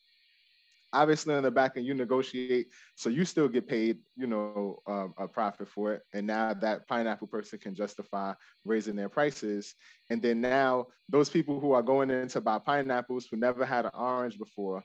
obviously 0.95 1.35
in 1.35 1.43
the 1.43 1.51
back 1.51 1.73
end 1.75 1.85
you 1.85 1.93
negotiate 1.93 2.67
so 2.95 3.09
you 3.09 3.25
still 3.25 3.47
get 3.47 3.67
paid 3.67 3.97
you 4.15 4.25
know 4.25 4.79
um, 4.87 5.13
a 5.17 5.27
profit 5.27 5.67
for 5.67 5.93
it 5.93 6.01
and 6.13 6.25
now 6.25 6.53
that 6.53 6.87
pineapple 6.87 7.27
person 7.27 7.59
can 7.59 7.75
justify 7.75 8.33
raising 8.63 8.95
their 8.95 9.09
prices 9.09 9.75
and 10.09 10.21
then 10.21 10.39
now 10.39 10.87
those 11.09 11.29
people 11.29 11.59
who 11.59 11.73
are 11.73 11.83
going 11.83 12.09
in 12.09 12.27
to 12.27 12.39
buy 12.39 12.57
pineapples 12.57 13.27
who 13.29 13.35
never 13.37 13.65
had 13.65 13.85
an 13.85 13.91
orange 13.93 14.39
before 14.39 14.81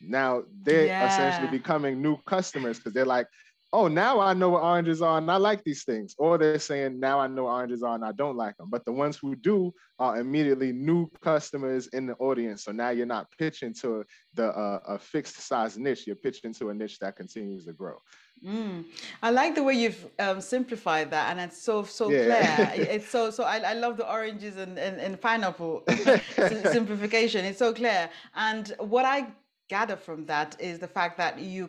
now 0.00 0.42
they're 0.62 0.86
yeah. 0.86 1.06
essentially 1.06 1.56
becoming 1.56 2.02
new 2.02 2.16
customers 2.26 2.78
because 2.78 2.92
they're 2.92 3.04
like 3.04 3.28
oh, 3.72 3.88
now 3.88 4.20
I 4.20 4.34
know 4.34 4.50
what 4.50 4.62
oranges 4.62 5.00
are 5.00 5.18
and 5.18 5.30
I 5.30 5.36
like 5.36 5.64
these 5.64 5.84
things. 5.84 6.14
Or 6.18 6.36
they're 6.36 6.58
saying, 6.58 7.00
now 7.00 7.18
I 7.18 7.26
know 7.26 7.46
oranges 7.46 7.82
are 7.82 7.94
and 7.94 8.04
I 8.04 8.12
don't 8.12 8.36
like 8.36 8.56
them. 8.56 8.68
But 8.70 8.84
the 8.84 8.92
ones 8.92 9.16
who 9.16 9.34
do 9.34 9.72
are 9.98 10.18
immediately 10.18 10.72
new 10.72 11.10
customers 11.22 11.86
in 11.88 12.06
the 12.06 12.14
audience. 12.14 12.64
So 12.64 12.72
now 12.72 12.90
you're 12.90 13.06
not 13.06 13.28
pitching 13.38 13.72
to 13.80 14.04
the 14.34 14.48
uh, 14.48 14.80
a 14.86 14.98
fixed 14.98 15.40
size 15.40 15.78
niche, 15.78 16.06
you're 16.06 16.16
pitching 16.16 16.52
to 16.54 16.70
a 16.70 16.74
niche 16.74 16.98
that 16.98 17.16
continues 17.16 17.64
to 17.66 17.72
grow. 17.72 17.96
Mm. 18.44 18.84
I 19.22 19.30
like 19.30 19.54
the 19.54 19.62
way 19.62 19.74
you've 19.74 20.04
um, 20.18 20.40
simplified 20.40 21.12
that, 21.12 21.30
and 21.30 21.40
it's 21.40 21.62
so 21.62 21.84
so 21.84 22.10
yeah. 22.10 22.72
clear. 22.72 22.86
it's 22.90 23.08
so 23.08 23.30
so. 23.30 23.44
I, 23.44 23.58
I 23.58 23.74
love 23.74 23.96
the 23.96 24.10
oranges 24.10 24.56
and 24.56 24.78
and, 24.78 25.00
and 25.00 25.20
pineapple 25.20 25.84
simplification. 26.72 27.44
It's 27.44 27.60
so 27.60 27.72
clear. 27.72 28.10
And 28.34 28.74
what 28.78 29.04
I 29.04 29.28
gather 29.76 29.96
from 29.96 30.20
that 30.26 30.50
is 30.60 30.76
the 30.86 30.92
fact 30.98 31.14
that 31.16 31.34
you 31.38 31.64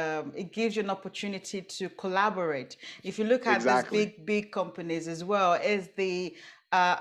um, 0.00 0.32
it 0.42 0.48
gives 0.58 0.72
you 0.76 0.82
an 0.82 0.90
opportunity 0.98 1.60
to 1.78 1.84
collaborate. 2.02 2.72
If 3.10 3.14
you 3.18 3.26
look 3.32 3.46
at 3.46 3.56
exactly. 3.56 3.98
these 3.98 4.06
big 4.06 4.26
big 4.32 4.44
companies 4.60 5.06
as 5.14 5.22
well, 5.32 5.52
is 5.74 5.84
the 6.02 6.34
uh, 6.72 6.96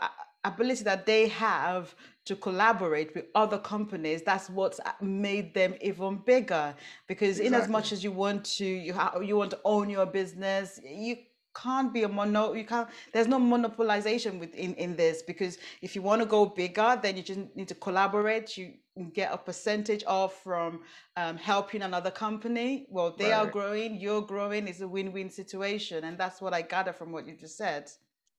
ability 0.46 0.84
that 0.84 1.02
they 1.12 1.24
have 1.30 1.96
to 2.26 2.36
collaborate 2.36 3.10
with 3.16 3.26
other 3.44 3.60
companies 3.74 4.22
that's 4.30 4.48
what's 4.58 4.80
made 5.02 5.54
them 5.60 5.72
even 5.82 6.12
bigger 6.34 6.74
because 7.12 7.36
exactly. 7.40 7.48
in 7.48 7.54
as 7.62 7.68
much 7.68 7.92
as 7.92 8.00
you 8.06 8.12
want 8.24 8.46
to 8.46 8.66
you 8.66 8.94
ha- 8.94 9.20
you 9.30 9.36
want 9.42 9.52
to 9.52 9.60
own 9.66 9.90
your 9.90 10.06
business 10.06 10.80
you 10.86 11.18
can't 11.56 11.94
be 11.94 12.04
a 12.04 12.10
mono 12.10 12.54
you 12.54 12.66
can't 12.66 12.88
there's 13.14 13.28
no 13.28 13.40
monopolization 13.40 14.40
within 14.40 14.74
in 14.76 14.96
this 14.96 15.22
because 15.22 15.58
if 15.82 15.96
you 15.96 16.02
want 16.02 16.22
to 16.22 16.26
go 16.26 16.46
bigger 16.46 17.00
then 17.02 17.18
you 17.18 17.24
just 17.24 17.40
need 17.56 17.68
to 17.68 17.76
collaborate. 17.76 18.58
You 18.58 18.74
get 19.14 19.34
a 19.34 19.38
percentage 19.38 20.04
off 20.06 20.44
from 20.44 20.82
um, 21.18 21.38
helping 21.38 21.82
another 21.82 22.12
company. 22.12 22.86
Well 22.90 23.16
they 23.18 23.32
right. 23.32 23.40
are 23.40 23.46
growing 23.46 24.00
you're 24.00 24.22
growing 24.22 24.68
it's 24.68 24.82
a 24.82 24.88
win-win 24.88 25.30
situation 25.30 26.04
and 26.04 26.18
that's 26.18 26.42
what 26.42 26.54
i 26.54 26.62
gather 26.62 26.94
from 26.94 27.12
what 27.12 27.28
you 27.28 27.36
just 27.36 27.58
said. 27.58 27.92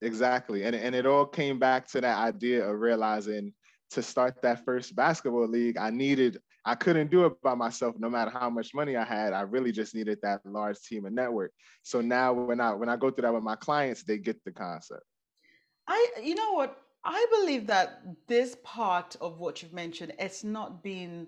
Exactly 0.02 0.64
and, 0.64 0.75
and 0.75 0.94
it 0.94 1.06
all 1.06 1.26
came 1.26 1.59
back 1.59 1.87
to 1.88 2.00
that 2.00 2.18
idea 2.18 2.64
of 2.64 2.78
realizing 2.78 3.52
to 3.90 4.02
start 4.02 4.42
that 4.42 4.64
first 4.64 4.94
basketball 4.97 5.49
league 5.49 5.76
i 5.78 5.90
needed 5.90 6.40
I 6.64 6.75
couldn't 6.75 7.11
do 7.11 7.26
it 7.26 7.40
by 7.42 7.54
myself, 7.54 7.97
no 7.99 8.09
matter 8.09 8.30
how 8.30 8.49
much 8.49 8.75
money 8.75 8.97
I 8.97 9.04
had. 9.04 9.33
I 9.33 9.42
really 9.42 9.71
just 9.71 9.94
needed 9.94 10.18
that 10.23 10.40
large 10.47 10.80
team 10.80 11.04
and 11.04 11.14
network. 11.14 11.52
So 11.83 12.00
now 12.00 12.33
when 12.33 12.61
I 12.61 12.73
when 12.73 12.88
I 12.88 12.97
go 12.97 13.11
through 13.11 13.23
that 13.23 13.35
with 13.35 13.42
my 13.42 13.56
clients, 13.56 14.02
they 14.02 14.18
get 14.18 14.42
the 14.44 14.52
concept. 14.52 15.02
I 15.87 16.09
you 16.23 16.35
know 16.35 16.52
what? 16.52 16.80
I 17.04 17.26
believe 17.38 17.66
that 17.66 18.02
this 18.28 18.56
part 18.64 19.16
of 19.21 19.38
what 19.38 19.62
you've 19.62 19.75
mentioned, 19.75 20.14
it's 20.18 20.42
not 20.42 20.83
been 20.83 21.26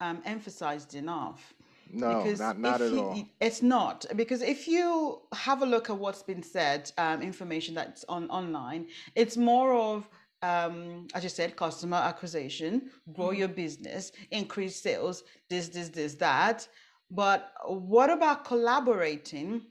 um, 0.00 0.20
emphasized 0.26 0.94
enough. 0.94 1.54
No, 1.90 2.22
because 2.22 2.40
not, 2.40 2.58
not 2.58 2.80
at 2.80 2.92
you, 2.92 3.00
all. 3.00 3.28
It's 3.40 3.62
not 3.62 4.04
because 4.16 4.42
if 4.42 4.66
you 4.68 5.20
have 5.32 5.62
a 5.62 5.66
look 5.66 5.88
at 5.88 5.96
what's 5.96 6.22
been 6.22 6.42
said, 6.42 6.90
um, 6.98 7.22
information 7.22 7.74
that's 7.74 8.04
on 8.08 8.28
online, 8.30 8.86
it's 9.14 9.36
more 9.36 9.74
of 9.74 10.08
um, 10.44 11.06
as 11.14 11.22
you 11.22 11.30
said, 11.30 11.56
customer 11.56 11.96
acquisition, 11.96 12.90
grow 13.14 13.28
mm-hmm. 13.28 13.38
your 13.40 13.48
business, 13.48 14.12
increase 14.30 14.76
sales, 14.76 15.24
this, 15.48 15.68
this, 15.68 15.88
this, 15.88 16.14
that. 16.16 16.68
But 17.10 17.52
what 17.66 18.10
about 18.10 18.44
collaborating? 18.44 19.62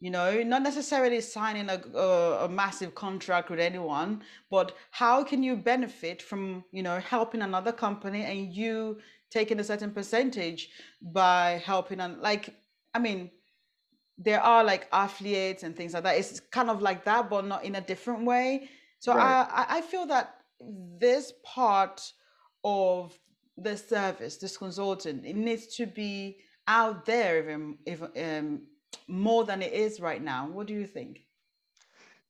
You 0.00 0.10
know, 0.10 0.42
not 0.42 0.62
necessarily 0.62 1.20
signing 1.20 1.68
a, 1.68 1.82
a, 1.94 2.44
a, 2.46 2.48
massive 2.48 2.94
contract 2.94 3.50
with 3.50 3.60
anyone, 3.60 4.22
but 4.50 4.76
how 4.90 5.22
can 5.24 5.42
you 5.42 5.56
benefit 5.56 6.22
from, 6.22 6.64
you 6.72 6.82
know, 6.82 6.98
helping 7.00 7.42
another 7.42 7.72
company 7.72 8.22
and 8.22 8.52
you 8.52 8.98
taking 9.30 9.60
a 9.60 9.64
certain 9.64 9.90
percentage 9.90 10.70
by 11.02 11.62
helping? 11.64 12.00
And 12.00 12.18
like, 12.20 12.54
I 12.94 12.98
mean, 12.98 13.30
there 14.16 14.40
are 14.40 14.64
like 14.64 14.88
affiliates 14.90 15.64
and 15.64 15.76
things 15.76 15.92
like 15.92 16.04
that. 16.04 16.16
It's 16.16 16.40
kind 16.40 16.70
of 16.70 16.80
like 16.80 17.04
that, 17.04 17.28
but 17.28 17.46
not 17.46 17.64
in 17.64 17.74
a 17.74 17.80
different 17.80 18.24
way 18.24 18.70
so 19.00 19.14
right. 19.14 19.46
I, 19.50 19.78
I 19.78 19.80
feel 19.80 20.06
that 20.06 20.36
this 20.98 21.32
part 21.42 22.12
of 22.62 23.18
the 23.56 23.76
service, 23.76 24.36
this 24.36 24.56
consultant, 24.56 25.24
it 25.24 25.36
needs 25.36 25.74
to 25.76 25.86
be 25.86 26.38
out 26.68 27.04
there 27.06 27.42
even, 27.42 27.78
even 27.86 28.10
um, 28.16 28.62
more 29.08 29.44
than 29.44 29.62
it 29.62 29.72
is 29.72 30.00
right 30.00 30.22
now. 30.22 30.48
What 30.48 30.66
do 30.66 30.74
you 30.74 30.86
think? 30.86 31.24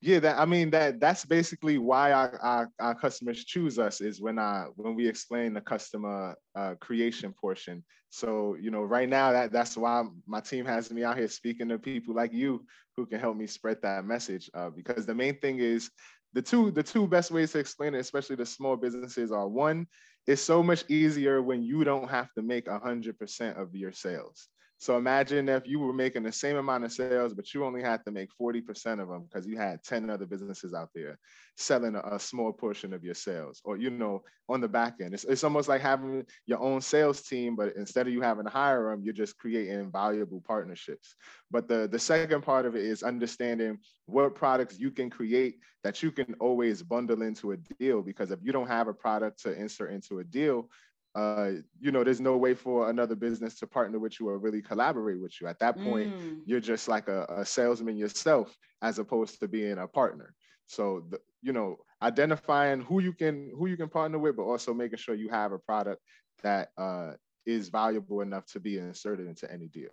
Yeah, 0.03 0.19
that 0.21 0.39
I 0.39 0.47
mean 0.47 0.71
that 0.71 0.99
that's 0.99 1.27
basically 1.27 1.77
why 1.77 2.13
our, 2.13 2.39
our, 2.41 2.71
our 2.81 2.95
customers 2.95 3.45
choose 3.45 3.79
us 3.79 4.01
is 4.01 4.19
when 4.19 4.39
I 4.39 4.67
when 4.77 4.95
we 4.95 5.07
explain 5.07 5.53
the 5.53 5.61
customer 5.61 6.37
uh, 6.55 6.75
creation 6.81 7.35
portion. 7.39 7.85
So 8.09 8.57
you 8.59 8.71
know, 8.71 8.83
right 8.83 9.09
now 9.09 9.33
that 9.33 9.53
that's 9.53 9.77
why 9.77 10.05
my 10.27 10.41
team 10.41 10.65
has 10.65 10.91
me 10.91 11.05
out 11.05 11.19
here 11.19 11.29
speaking 11.29 11.69
to 11.69 11.79
people 11.79 12.15
like 12.15 12.33
you 12.33 12.65
who 12.97 13.05
can 13.05 13.21
help 13.21 13.37
me 13.37 13.47
spread 13.47 13.83
that 13.83 14.07
message. 14.07 14.49
Uh, 14.55 14.71
because 14.71 15.05
the 15.05 15.15
main 15.15 15.39
thing 15.39 15.59
is 15.59 15.91
the 16.33 16.43
two 16.43 16.71
the 16.71 16.83
two 16.83 17.07
best 17.07 17.31
ways 17.31 17.53
to 17.53 17.59
explain 17.59 17.95
it, 17.95 17.99
especially 17.99 18.37
the 18.37 18.47
small 18.47 18.77
businesses, 18.77 19.33
are 19.33 19.49
one, 19.49 19.87
it's 20.27 20.43
so 20.43 20.63
much 20.63 20.85
easier 20.89 21.43
when 21.43 21.63
you 21.63 21.85
don't 21.85 22.11
have 22.11 22.33
to 22.35 22.43
make 22.43 22.69
hundred 22.69 23.19
percent 23.19 23.59
of 23.59 23.75
your 23.75 23.93
sales. 23.93 24.49
So 24.81 24.97
imagine 24.97 25.51
if 25.51 25.69
you 25.69 25.79
were 25.79 25.93
making 25.93 26.23
the 26.23 26.33
same 26.33 26.57
amount 26.57 26.85
of 26.85 26.93
sales, 26.93 27.35
but 27.35 27.53
you 27.53 27.67
only 27.67 27.83
had 27.83 28.03
to 28.07 28.11
make 28.11 28.31
40% 28.41 29.03
of 29.03 29.09
them 29.09 29.27
because 29.29 29.47
you 29.47 29.59
had 29.59 29.85
10 29.85 30.09
other 30.09 30.25
businesses 30.25 30.73
out 30.73 30.89
there 30.95 31.19
selling 31.59 31.97
a, 31.97 32.19
small 32.19 32.51
portion 32.51 32.95
of 32.95 33.05
your 33.05 33.15
sales 33.15 33.61
or, 33.63 33.77
you 33.77 33.91
know, 33.91 34.23
on 34.49 34.63
the 34.63 34.69
back 34.69 34.95
end. 35.03 35.13
It's, 35.13 35.25
it's 35.25 35.45
almost 35.45 35.69
like 35.69 35.83
having 35.83 36.25
your 36.47 36.61
own 36.61 36.81
sales 36.81 37.21
team, 37.21 37.57
but 37.57 37.77
instead 37.77 38.07
of 38.07 38.15
you 38.15 38.23
having 38.23 38.45
to 38.45 38.51
hire 38.51 38.91
them, 38.91 39.03
you're 39.05 39.13
just 39.13 39.37
creating 39.37 39.93
valuable 39.93 40.43
partnerships. 40.47 41.15
But 41.51 41.69
the, 41.69 41.87
the 41.87 41.99
second 41.99 42.43
part 42.43 42.65
of 42.65 42.75
it 42.75 42.85
is 42.85 43.03
understanding 43.03 43.81
what 44.07 44.35
products 44.35 44.79
you 44.79 44.91
can 44.91 45.11
create 45.11 45.59
that 45.85 46.03
you 46.03 46.11
can 46.11 46.35
always 46.41 46.83
bundle 46.83 47.21
into 47.21 47.53
a 47.53 47.57
deal. 47.57 48.01
Because 48.01 48.31
if 48.31 48.39
you 48.43 48.53
don't 48.53 48.67
have 48.67 48.89
a 48.89 48.95
product 48.95 49.43
to 49.43 49.53
insert 49.53 49.93
into 49.93 50.21
a 50.21 50.25
deal, 50.25 50.71
uh, 51.15 51.51
you 51.81 51.91
know, 51.91 52.05
there's 52.05 52.21
no 52.21 52.37
way 52.37 52.55
for 52.55 52.89
another 52.89 53.17
business 53.17 53.59
to 53.59 53.67
partner 53.67 53.99
with 53.99 54.21
you 54.21 54.29
or 54.29 54.39
really 54.39 54.63
collaborate 54.63 55.21
with 55.21 55.41
you. 55.41 55.49
At 55.49 55.59
that 55.59 55.77
point, 55.77 56.15
mm. 56.15 56.41
you're 56.47 56.61
just 56.61 56.87
like 56.87 57.09
a, 57.09 57.25
a, 57.29 57.45
salesman 57.45 57.97
yourself, 57.97 58.57
as 58.81 59.01
opposed 59.01 59.41
to 59.41 59.49
being 59.49 59.79
a 59.79 59.89
partner. 59.89 60.35
So, 60.67 61.05
the, 61.11 61.19
you 61.43 61.53
know, 61.53 61.79
identifying 62.01 62.83
who 62.83 63.01
you 63.01 63.13
can 63.13 63.51
who 63.57 63.67
you 63.67 63.77
can 63.77 63.89
partner 63.89 64.19
with, 64.19 64.37
but 64.37 64.45
also 64.45 64.73
making 64.73 64.99
sure 64.99 65.17
you 65.17 65.29
have 65.31 65.51
a 65.51 65.59
product 65.59 66.01
that 66.45 66.69
uh, 66.79 67.13
is 67.45 67.69
valuable 67.71 68.21
enough 68.21 68.47
to 68.53 68.61
be 68.61 68.79
inserted 68.79 69.27
into 69.27 69.51
any 69.53 69.67
deal. 69.67 69.91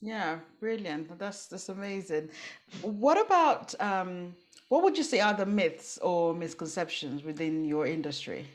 Yeah, 0.00 0.40
brilliant. 0.58 1.16
That's 1.20 1.46
that's 1.46 1.68
amazing. 1.68 2.30
What 2.80 3.24
about 3.24 3.80
um, 3.80 4.34
what 4.68 4.82
would 4.82 4.98
you 4.98 5.04
say 5.04 5.20
are 5.20 5.34
the 5.34 5.46
myths 5.46 5.98
or 5.98 6.34
misconceptions 6.34 7.22
within 7.22 7.64
your 7.64 7.86
industry? 7.86 8.46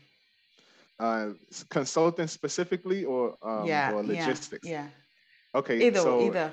Uh, 1.00 1.30
consulting 1.70 2.28
specifically 2.28 3.06
or 3.06 3.36
um, 3.44 3.66
yeah, 3.66 3.92
or 3.92 4.04
logistics? 4.04 4.68
Yeah, 4.68 4.84
yeah. 4.84 5.60
Okay. 5.60 5.88
Either, 5.88 6.00
so 6.00 6.22
either. 6.22 6.52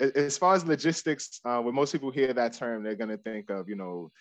As 0.00 0.38
far 0.38 0.54
as 0.54 0.64
logistics, 0.64 1.40
uh, 1.44 1.60
when 1.60 1.74
most 1.74 1.90
people 1.90 2.12
hear 2.12 2.32
that 2.32 2.52
term, 2.52 2.84
they're 2.84 2.94
going 2.94 3.10
to 3.10 3.16
think 3.18 3.50
of 3.50 3.68
you 3.68 3.74
know 3.74 4.12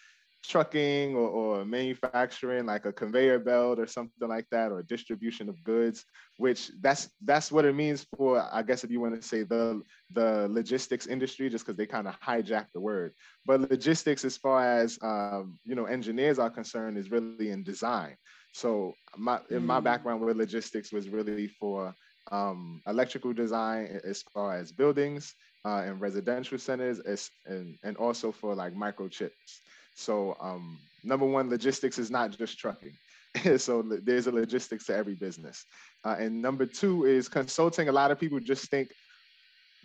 trucking 0.44 1.16
or, 1.16 1.28
or 1.28 1.66
manufacturing 1.66 2.66
like 2.66 2.86
a 2.86 2.94
conveyor 2.94 3.40
belt 3.40 3.80
or 3.80 3.88
something 3.88 4.28
like 4.28 4.46
that 4.50 4.72
or 4.72 4.82
distribution 4.84 5.50
of 5.50 5.62
goods 5.64 6.06
which 6.38 6.72
that's 6.82 7.10
that's 7.26 7.52
what 7.52 7.66
it 7.66 7.76
means 7.76 8.06
for 8.16 8.48
i 8.54 8.62
guess 8.62 8.84
if 8.84 8.92
you 8.92 9.02
want 9.02 9.20
to 9.20 9.28
say 9.28 9.44
the 9.44 9.82
the 10.14 10.48
logistics 10.50 11.08
industry 11.08 11.50
just 11.50 11.66
because 11.66 11.78
they 11.78 11.86
kind 11.86 12.08
of 12.08 12.20
hijack 12.22 12.68
the 12.74 12.80
word 12.80 13.14
but 13.46 13.70
logistics 13.70 14.24
as 14.24 14.38
far 14.38 14.64
as 14.80 14.98
um, 15.02 15.58
you 15.66 15.76
know 15.76 15.86
engineers 15.86 16.40
are 16.40 16.50
concerned 16.50 16.98
is 16.98 17.12
really 17.12 17.50
in 17.50 17.64
design 17.64 18.16
so 18.58 18.94
my 19.18 19.40
in 19.50 19.66
my 19.66 19.80
mm. 19.80 19.84
background 19.84 20.22
with 20.22 20.38
logistics 20.38 20.92
was 20.92 21.10
really 21.10 21.48
for 21.48 21.94
um, 22.32 22.82
electrical 22.88 23.34
design 23.34 24.00
as 24.04 24.24
far 24.34 24.58
as 24.58 24.72
buildings 24.72 25.36
uh, 25.66 25.84
and 25.86 26.02
residential 26.02 26.58
centers 26.58 27.00
as, 27.00 27.30
and, 27.46 27.78
and 27.84 27.96
also 27.98 28.32
for 28.32 28.54
like 28.54 28.74
microchips 28.74 29.62
so 29.98 30.38
um, 30.40 30.78
number 31.04 31.26
one, 31.26 31.50
logistics 31.50 31.98
is 31.98 32.12
not 32.12 32.38
just 32.38 32.60
trucking. 32.60 32.94
so 33.58 33.84
there's 34.04 34.28
a 34.28 34.32
logistics 34.32 34.86
to 34.86 34.96
every 34.96 35.16
business. 35.16 35.66
Uh, 36.06 36.16
and 36.20 36.40
number 36.40 36.68
two 36.68 37.06
is 37.06 37.28
consulting. 37.28 37.90
A 37.90 37.92
lot 37.92 38.12
of 38.12 38.20
people 38.20 38.40
just 38.40 38.70
think 38.70 38.90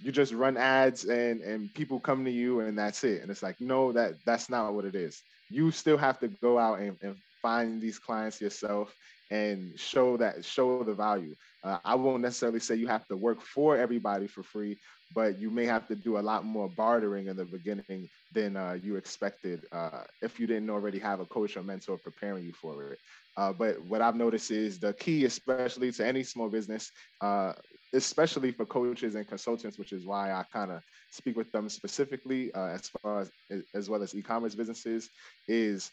you 0.02 0.12
just 0.12 0.32
run 0.32 0.56
ads 0.56 1.04
and 1.04 1.40
and 1.40 1.72
people 1.74 1.98
come 1.98 2.24
to 2.24 2.30
you 2.30 2.60
and 2.60 2.78
that's 2.78 3.04
it. 3.04 3.22
And 3.22 3.30
it's 3.30 3.42
like, 3.42 3.60
no, 3.60 3.90
that 3.92 4.14
that's 4.26 4.50
not 4.50 4.74
what 4.74 4.84
it 4.84 4.94
is. 4.94 5.22
You 5.48 5.70
still 5.70 5.96
have 5.96 6.18
to 6.20 6.28
go 6.28 6.58
out 6.58 6.80
and, 6.80 6.96
and 7.00 7.16
find 7.42 7.80
these 7.80 7.98
clients 7.98 8.40
yourself 8.40 8.94
and 9.30 9.78
show 9.78 10.16
that 10.18 10.44
show 10.44 10.84
the 10.84 10.94
value. 10.94 11.34
Uh, 11.64 11.78
I 11.84 11.94
won't 11.94 12.22
necessarily 12.22 12.60
say 12.60 12.76
you 12.76 12.88
have 12.88 13.06
to 13.08 13.16
work 13.16 13.40
for 13.40 13.76
everybody 13.76 14.26
for 14.26 14.42
free, 14.42 14.78
but 15.14 15.40
you 15.40 15.50
may 15.50 15.64
have 15.66 15.86
to 15.88 15.96
do 15.96 16.18
a 16.18 16.20
lot 16.20 16.44
more 16.44 16.68
bartering 16.68 17.28
in 17.28 17.36
the 17.36 17.44
beginning 17.44 18.08
than 18.32 18.56
uh, 18.56 18.76
you 18.82 18.96
expected 18.96 19.64
uh, 19.72 20.02
if 20.20 20.38
you 20.38 20.46
didn't 20.46 20.70
already 20.70 20.98
have 20.98 21.20
a 21.20 21.26
coach 21.26 21.56
or 21.56 21.62
mentor 21.62 21.98
preparing 21.98 22.44
you 22.44 22.52
for 22.52 22.92
it. 22.92 22.98
Uh, 23.36 23.52
but 23.52 23.82
what 23.86 24.02
I've 24.02 24.16
noticed 24.16 24.50
is 24.50 24.78
the 24.78 24.92
key, 24.92 25.24
especially 25.24 25.90
to 25.92 26.06
any 26.06 26.22
small 26.22 26.50
business, 26.50 26.90
uh, 27.22 27.52
especially 27.94 28.52
for 28.52 28.66
coaches 28.66 29.14
and 29.14 29.26
consultants, 29.26 29.78
which 29.78 29.92
is 29.92 30.04
why 30.04 30.32
I 30.32 30.44
kind 30.52 30.72
of 30.72 30.82
speak 31.10 31.36
with 31.36 31.50
them 31.52 31.68
specifically 31.68 32.52
uh, 32.52 32.68
as 32.68 32.90
far 33.02 33.20
as 33.20 33.30
as 33.74 33.88
well 33.88 34.02
as 34.02 34.14
e-commerce 34.14 34.54
businesses, 34.54 35.08
is 35.48 35.90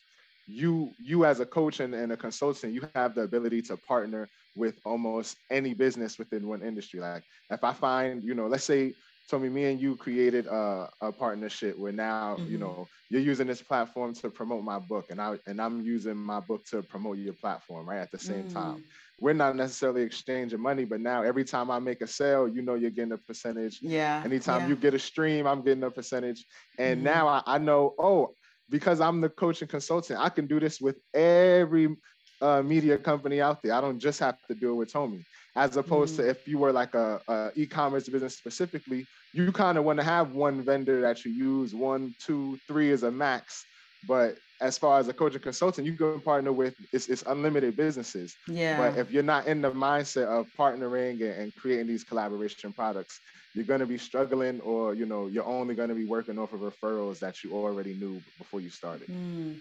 you 0.49 0.91
you 0.97 1.25
as 1.25 1.39
a 1.39 1.45
coach 1.45 1.79
and, 1.79 1.93
and 1.93 2.11
a 2.11 2.17
consultant, 2.17 2.73
you 2.73 2.81
have 2.95 3.13
the 3.13 3.21
ability 3.21 3.61
to 3.63 3.77
partner 3.77 4.27
with 4.55 4.79
almost 4.83 5.37
any 5.51 5.73
business 5.73 6.17
within 6.17 6.47
one 6.47 6.63
industry. 6.63 6.99
Like 6.99 7.23
if 7.51 7.63
I 7.63 7.73
find, 7.73 8.23
you 8.23 8.33
know, 8.33 8.47
let's 8.47 8.63
say 8.63 8.93
Tommy, 9.29 9.49
me 9.49 9.65
and 9.65 9.79
you 9.79 9.95
created 9.95 10.47
a, 10.47 10.89
a 11.01 11.11
partnership 11.11 11.77
where 11.77 11.91
now, 11.91 12.35
mm-hmm. 12.35 12.51
you 12.51 12.57
know, 12.57 12.87
you're 13.11 13.21
using 13.21 13.45
this 13.45 13.61
platform 13.61 14.13
to 14.15 14.29
promote 14.31 14.63
my 14.63 14.79
book 14.79 15.05
and 15.11 15.21
I 15.21 15.37
and 15.45 15.61
I'm 15.61 15.81
using 15.81 16.17
my 16.17 16.39
book 16.39 16.65
to 16.71 16.81
promote 16.81 17.17
your 17.17 17.33
platform, 17.33 17.87
right? 17.87 17.99
At 17.99 18.11
the 18.11 18.17
same 18.17 18.45
mm. 18.45 18.53
time. 18.53 18.83
We're 19.21 19.33
not 19.33 19.57
necessarily 19.57 20.01
exchanging 20.03 20.61
money, 20.61 20.85
but 20.85 21.01
now 21.01 21.23
every 21.23 21.43
time 21.43 21.69
I 21.69 21.77
make 21.79 22.01
a 22.01 22.07
sale, 22.07 22.47
you 22.47 22.61
know 22.61 22.75
you're 22.75 22.89
getting 22.89 23.11
a 23.11 23.17
percentage. 23.17 23.79
Yeah. 23.81 24.21
Anytime 24.23 24.61
yeah. 24.61 24.67
you 24.69 24.75
get 24.77 24.93
a 24.93 24.99
stream, 24.99 25.45
I'm 25.45 25.61
getting 25.61 25.83
a 25.83 25.91
percentage. 25.91 26.45
And 26.77 26.97
mm-hmm. 26.97 27.05
now 27.05 27.27
I, 27.27 27.43
I 27.45 27.57
know, 27.57 27.95
oh, 27.99 28.33
because 28.69 29.01
I'm 29.01 29.21
the 29.21 29.29
coach 29.29 29.61
and 29.61 29.69
consultant, 29.69 30.19
I 30.19 30.29
can 30.29 30.47
do 30.47 30.59
this 30.59 30.79
with 30.79 30.97
every 31.13 31.95
uh, 32.41 32.61
media 32.61 32.97
company 32.97 33.41
out 33.41 33.61
there. 33.61 33.73
I 33.73 33.81
don't 33.81 33.99
just 33.99 34.19
have 34.19 34.37
to 34.47 34.55
do 34.55 34.71
it 34.71 34.75
with 34.75 34.93
Tommy. 34.93 35.25
As 35.55 35.75
opposed 35.77 36.13
mm-hmm. 36.15 36.23
to 36.23 36.29
if 36.29 36.47
you 36.47 36.57
were 36.57 36.71
like 36.71 36.93
a, 36.95 37.19
a 37.27 37.51
e-commerce 37.55 38.07
business 38.07 38.37
specifically, 38.37 39.05
you 39.33 39.51
kind 39.51 39.77
of 39.77 39.83
want 39.83 39.99
to 39.99 40.05
have 40.05 40.31
one 40.31 40.61
vendor 40.63 41.01
that 41.01 41.25
you 41.25 41.31
use, 41.31 41.73
one, 41.73 42.13
two, 42.19 42.57
three 42.67 42.91
is 42.91 43.03
a 43.03 43.11
max. 43.11 43.65
But 44.07 44.37
as 44.61 44.77
far 44.77 44.99
as 44.99 45.07
a 45.07 45.13
coach 45.13 45.33
and 45.33 45.43
consultant, 45.43 45.85
you 45.85 45.93
can 45.93 46.21
partner 46.21 46.53
with 46.53 46.75
it's, 46.93 47.07
it's 47.09 47.23
unlimited 47.23 47.75
businesses. 47.75 48.35
Yeah. 48.47 48.77
But 48.77 48.97
if 48.97 49.11
you're 49.11 49.23
not 49.23 49.47
in 49.47 49.61
the 49.61 49.71
mindset 49.71 50.27
of 50.27 50.47
partnering 50.57 51.21
and, 51.21 51.41
and 51.41 51.55
creating 51.55 51.87
these 51.87 52.03
collaboration 52.03 52.71
products, 52.71 53.19
you're 53.59 53.67
going 53.67 53.81
to 53.81 53.85
be 53.85 53.97
struggling, 53.97 54.61
or 54.61 54.93
you 54.93 55.05
know, 55.05 55.27
you're 55.27 55.45
only 55.45 55.75
going 55.75 55.89
to 55.89 55.95
be 55.95 56.05
working 56.05 56.39
off 56.39 56.53
of 56.53 56.61
referrals 56.61 57.19
that 57.19 57.43
you 57.43 57.53
already 57.53 57.93
knew 57.93 58.21
before 58.37 58.61
you 58.61 58.69
started. 58.69 59.07
Mm. 59.07 59.57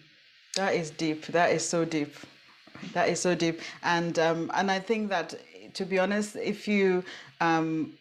That 0.55 0.75
is 0.75 0.91
deep. 0.91 1.27
That 1.27 1.51
is 1.51 1.69
so 1.69 1.85
deep. 1.85 2.15
That 2.93 3.09
is 3.09 3.21
so 3.21 3.35
deep. 3.35 3.61
And 3.83 4.19
um, 4.19 4.51
and 4.55 4.71
I 4.71 4.79
think 4.79 5.09
that 5.11 5.35
to 5.75 5.85
be 5.85 5.99
honest, 5.99 6.37
if 6.37 6.69
you 6.69 7.05
um, 7.41 7.93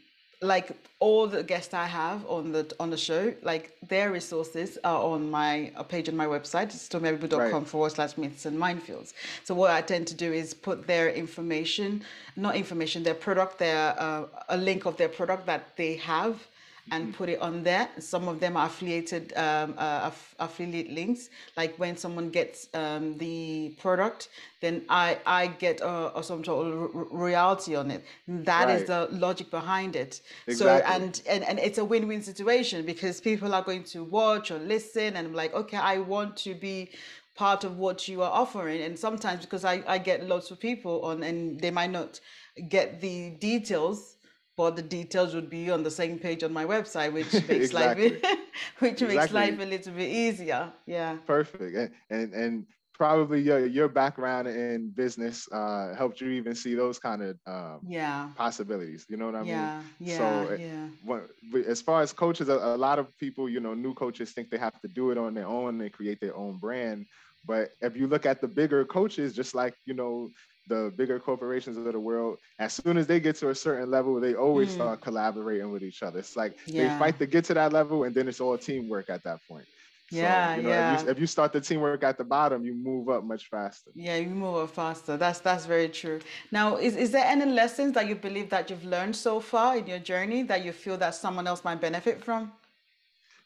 like 0.41 0.71
all 0.99 1.27
the 1.27 1.43
guests 1.43 1.73
I 1.73 1.85
have 1.85 2.25
on 2.27 2.51
the 2.51 2.71
on 2.79 2.89
the 2.89 2.97
show, 2.97 3.33
like 3.41 3.75
their 3.87 4.11
resources 4.11 4.77
are 4.83 5.03
on 5.03 5.31
my 5.31 5.71
a 5.75 5.83
page 5.83 6.09
on 6.09 6.15
my 6.15 6.25
website, 6.25 6.65
it's 6.65 6.87
tommyabibu.com 6.87 7.39
right. 7.39 7.67
forward 7.67 7.91
slash 7.91 8.17
myths 8.17 8.45
and 8.45 8.57
minefields. 8.57 9.13
So 9.43 9.55
what 9.55 9.71
I 9.71 9.81
tend 9.81 10.07
to 10.07 10.15
do 10.15 10.31
is 10.31 10.53
put 10.53 10.85
their 10.85 11.09
information, 11.09 12.03
not 12.35 12.55
information, 12.55 13.03
their 13.03 13.15
product, 13.15 13.57
their 13.57 13.99
uh, 13.99 14.25
a 14.49 14.57
link 14.57 14.85
of 14.85 14.97
their 14.97 15.09
product 15.09 15.45
that 15.47 15.75
they 15.75 15.95
have 15.97 16.47
and 16.91 17.13
put 17.13 17.29
it 17.29 17.41
on 17.41 17.63
there. 17.63 17.89
Some 17.99 18.27
of 18.27 18.39
them 18.39 18.55
are 18.57 18.67
affiliated 18.67 19.33
um, 19.35 19.75
uh, 19.77 20.09
aff- 20.09 20.35
affiliate 20.39 20.89
links. 20.91 21.29
Like 21.55 21.75
when 21.77 21.97
someone 21.97 22.29
gets 22.29 22.69
um, 22.73 23.17
the 23.17 23.75
product, 23.79 24.29
then 24.61 24.83
I 24.89 25.19
I 25.25 25.47
get 25.47 25.81
a, 25.81 26.17
a 26.17 26.23
some 26.23 26.43
sort 26.43 26.67
of 26.67 27.11
royalty 27.11 27.75
on 27.75 27.91
it. 27.91 28.05
That 28.27 28.65
right. 28.65 28.81
is 28.81 28.87
the 28.87 29.07
logic 29.11 29.51
behind 29.51 29.95
it. 29.95 30.21
Exactly. 30.47 30.55
So 30.55 30.95
and, 30.95 31.21
and 31.29 31.43
and 31.43 31.59
it's 31.59 31.77
a 31.77 31.85
win-win 31.85 32.21
situation 32.21 32.85
because 32.85 33.19
people 33.21 33.53
are 33.53 33.63
going 33.63 33.83
to 33.85 34.03
watch 34.03 34.51
or 34.51 34.59
listen 34.59 35.15
and 35.15 35.27
I'm 35.27 35.33
like, 35.33 35.53
okay, 35.53 35.77
I 35.77 35.99
want 35.99 36.37
to 36.37 36.55
be 36.55 36.91
part 37.35 37.63
of 37.63 37.77
what 37.77 38.07
you 38.07 38.23
are 38.23 38.31
offering. 38.31 38.81
And 38.81 38.97
sometimes 38.97 39.45
because 39.45 39.63
I, 39.63 39.83
I 39.87 39.99
get 39.99 40.27
lots 40.27 40.51
of 40.51 40.59
people 40.59 41.03
on 41.03 41.23
and 41.23 41.59
they 41.61 41.71
might 41.71 41.91
not 41.91 42.19
get 42.67 42.99
the 42.99 43.29
details 43.39 44.16
but 44.57 44.75
the 44.75 44.81
details 44.81 45.35
would 45.35 45.49
be 45.49 45.69
on 45.69 45.83
the 45.83 45.91
same 45.91 46.17
page 46.17 46.43
on 46.43 46.51
my 46.51 46.65
website, 46.65 47.13
which 47.13 47.31
makes 47.47 47.51
exactly. 47.51 48.09
life 48.09 48.37
which 48.79 49.01
exactly. 49.01 49.15
makes 49.15 49.31
life 49.31 49.59
a 49.59 49.65
little 49.65 49.93
bit 49.93 50.09
easier. 50.09 50.71
Yeah. 50.85 51.17
Perfect. 51.25 51.75
And 51.75 51.91
and, 52.09 52.33
and 52.33 52.65
probably 52.93 53.39
your 53.41 53.65
your 53.67 53.87
background 53.87 54.47
in 54.47 54.89
business 54.89 55.47
uh, 55.51 55.93
helped 55.95 56.19
you 56.19 56.29
even 56.31 56.55
see 56.55 56.73
those 56.73 56.97
kind 56.97 57.21
of 57.21 57.37
um, 57.45 57.79
yeah 57.87 58.29
possibilities. 58.35 59.05
You 59.07 59.17
know 59.17 59.27
what 59.27 59.35
I 59.35 59.41
mean? 59.41 59.49
Yeah. 59.49 59.81
Yeah. 59.99 60.17
So 60.17 60.53
eh, 60.53 60.57
yeah. 60.59 60.87
When, 61.05 61.21
as 61.67 61.81
far 61.81 62.01
as 62.01 62.11
coaches, 62.11 62.49
a, 62.49 62.55
a 62.55 62.77
lot 62.77 62.97
of 62.97 63.15
people, 63.19 63.47
you 63.47 63.59
know, 63.59 63.75
new 63.75 63.93
coaches 63.93 64.31
think 64.31 64.49
they 64.49 64.57
have 64.57 64.81
to 64.81 64.87
do 64.87 65.11
it 65.11 65.17
on 65.19 65.35
their 65.35 65.47
own 65.47 65.79
and 65.79 65.93
create 65.93 66.19
their 66.19 66.35
own 66.35 66.57
brand. 66.57 67.05
But 67.45 67.69
if 67.81 67.95
you 67.95 68.07
look 68.07 68.25
at 68.25 68.41
the 68.41 68.47
bigger 68.47 68.83
coaches, 68.83 69.33
just 69.33 69.53
like 69.53 69.75
you 69.85 69.93
know 69.93 70.31
the 70.67 70.93
bigger 70.95 71.19
corporations 71.19 71.77
of 71.77 71.83
the 71.85 71.99
world, 71.99 72.37
as 72.59 72.73
soon 72.73 72.97
as 72.97 73.07
they 73.07 73.19
get 73.19 73.35
to 73.37 73.49
a 73.49 73.55
certain 73.55 73.89
level, 73.89 74.19
they 74.19 74.35
always 74.35 74.69
mm. 74.69 74.75
start 74.75 75.01
collaborating 75.01 75.71
with 75.71 75.83
each 75.83 76.03
other. 76.03 76.19
It's 76.19 76.35
like 76.35 76.57
yeah. 76.65 76.93
they 76.93 76.99
fight 76.99 77.19
to 77.19 77.25
get 77.25 77.45
to 77.45 77.53
that 77.55 77.73
level, 77.73 78.03
and 78.03 78.13
then 78.13 78.27
it's 78.27 78.39
all 78.39 78.57
teamwork 78.57 79.09
at 79.09 79.23
that 79.23 79.39
point. 79.47 79.65
Yeah, 80.09 80.55
so, 80.55 80.57
you 80.57 80.63
know, 80.63 80.69
yeah. 80.69 80.93
If 80.93 81.03
you, 81.03 81.09
if 81.09 81.19
you, 81.19 81.27
start 81.27 81.51
the 81.51 81.59
teamwork 81.59 82.03
at 82.03 82.17
the 82.17 82.23
bottom, 82.23 82.63
you 82.63 82.73
move 82.73 83.09
up 83.09 83.25
much 83.25 83.49
faster. 83.49 83.91
Yeah, 83.93 84.15
you 84.15 84.29
move 84.29 84.55
up 84.55 84.69
faster. 84.69 85.17
That's 85.17 85.39
that's 85.39 85.65
very 85.65 85.89
true. 85.89 86.21
Now, 86.51 86.77
is, 86.77 86.95
is 86.95 87.11
there 87.11 87.25
any 87.25 87.45
lessons 87.45 87.93
that 87.93 88.07
you 88.07 88.15
believe 88.15 88.49
that 88.49 88.69
you've 88.69 88.85
learned 88.85 89.15
so 89.15 89.41
far 89.41 89.77
in 89.77 89.85
your 89.85 89.99
journey 89.99 90.43
that 90.43 90.63
you 90.63 90.71
feel 90.71 90.97
that 90.97 91.15
someone 91.15 91.45
else 91.45 91.63
might 91.65 91.81
benefit 91.81 92.23
from? 92.23 92.53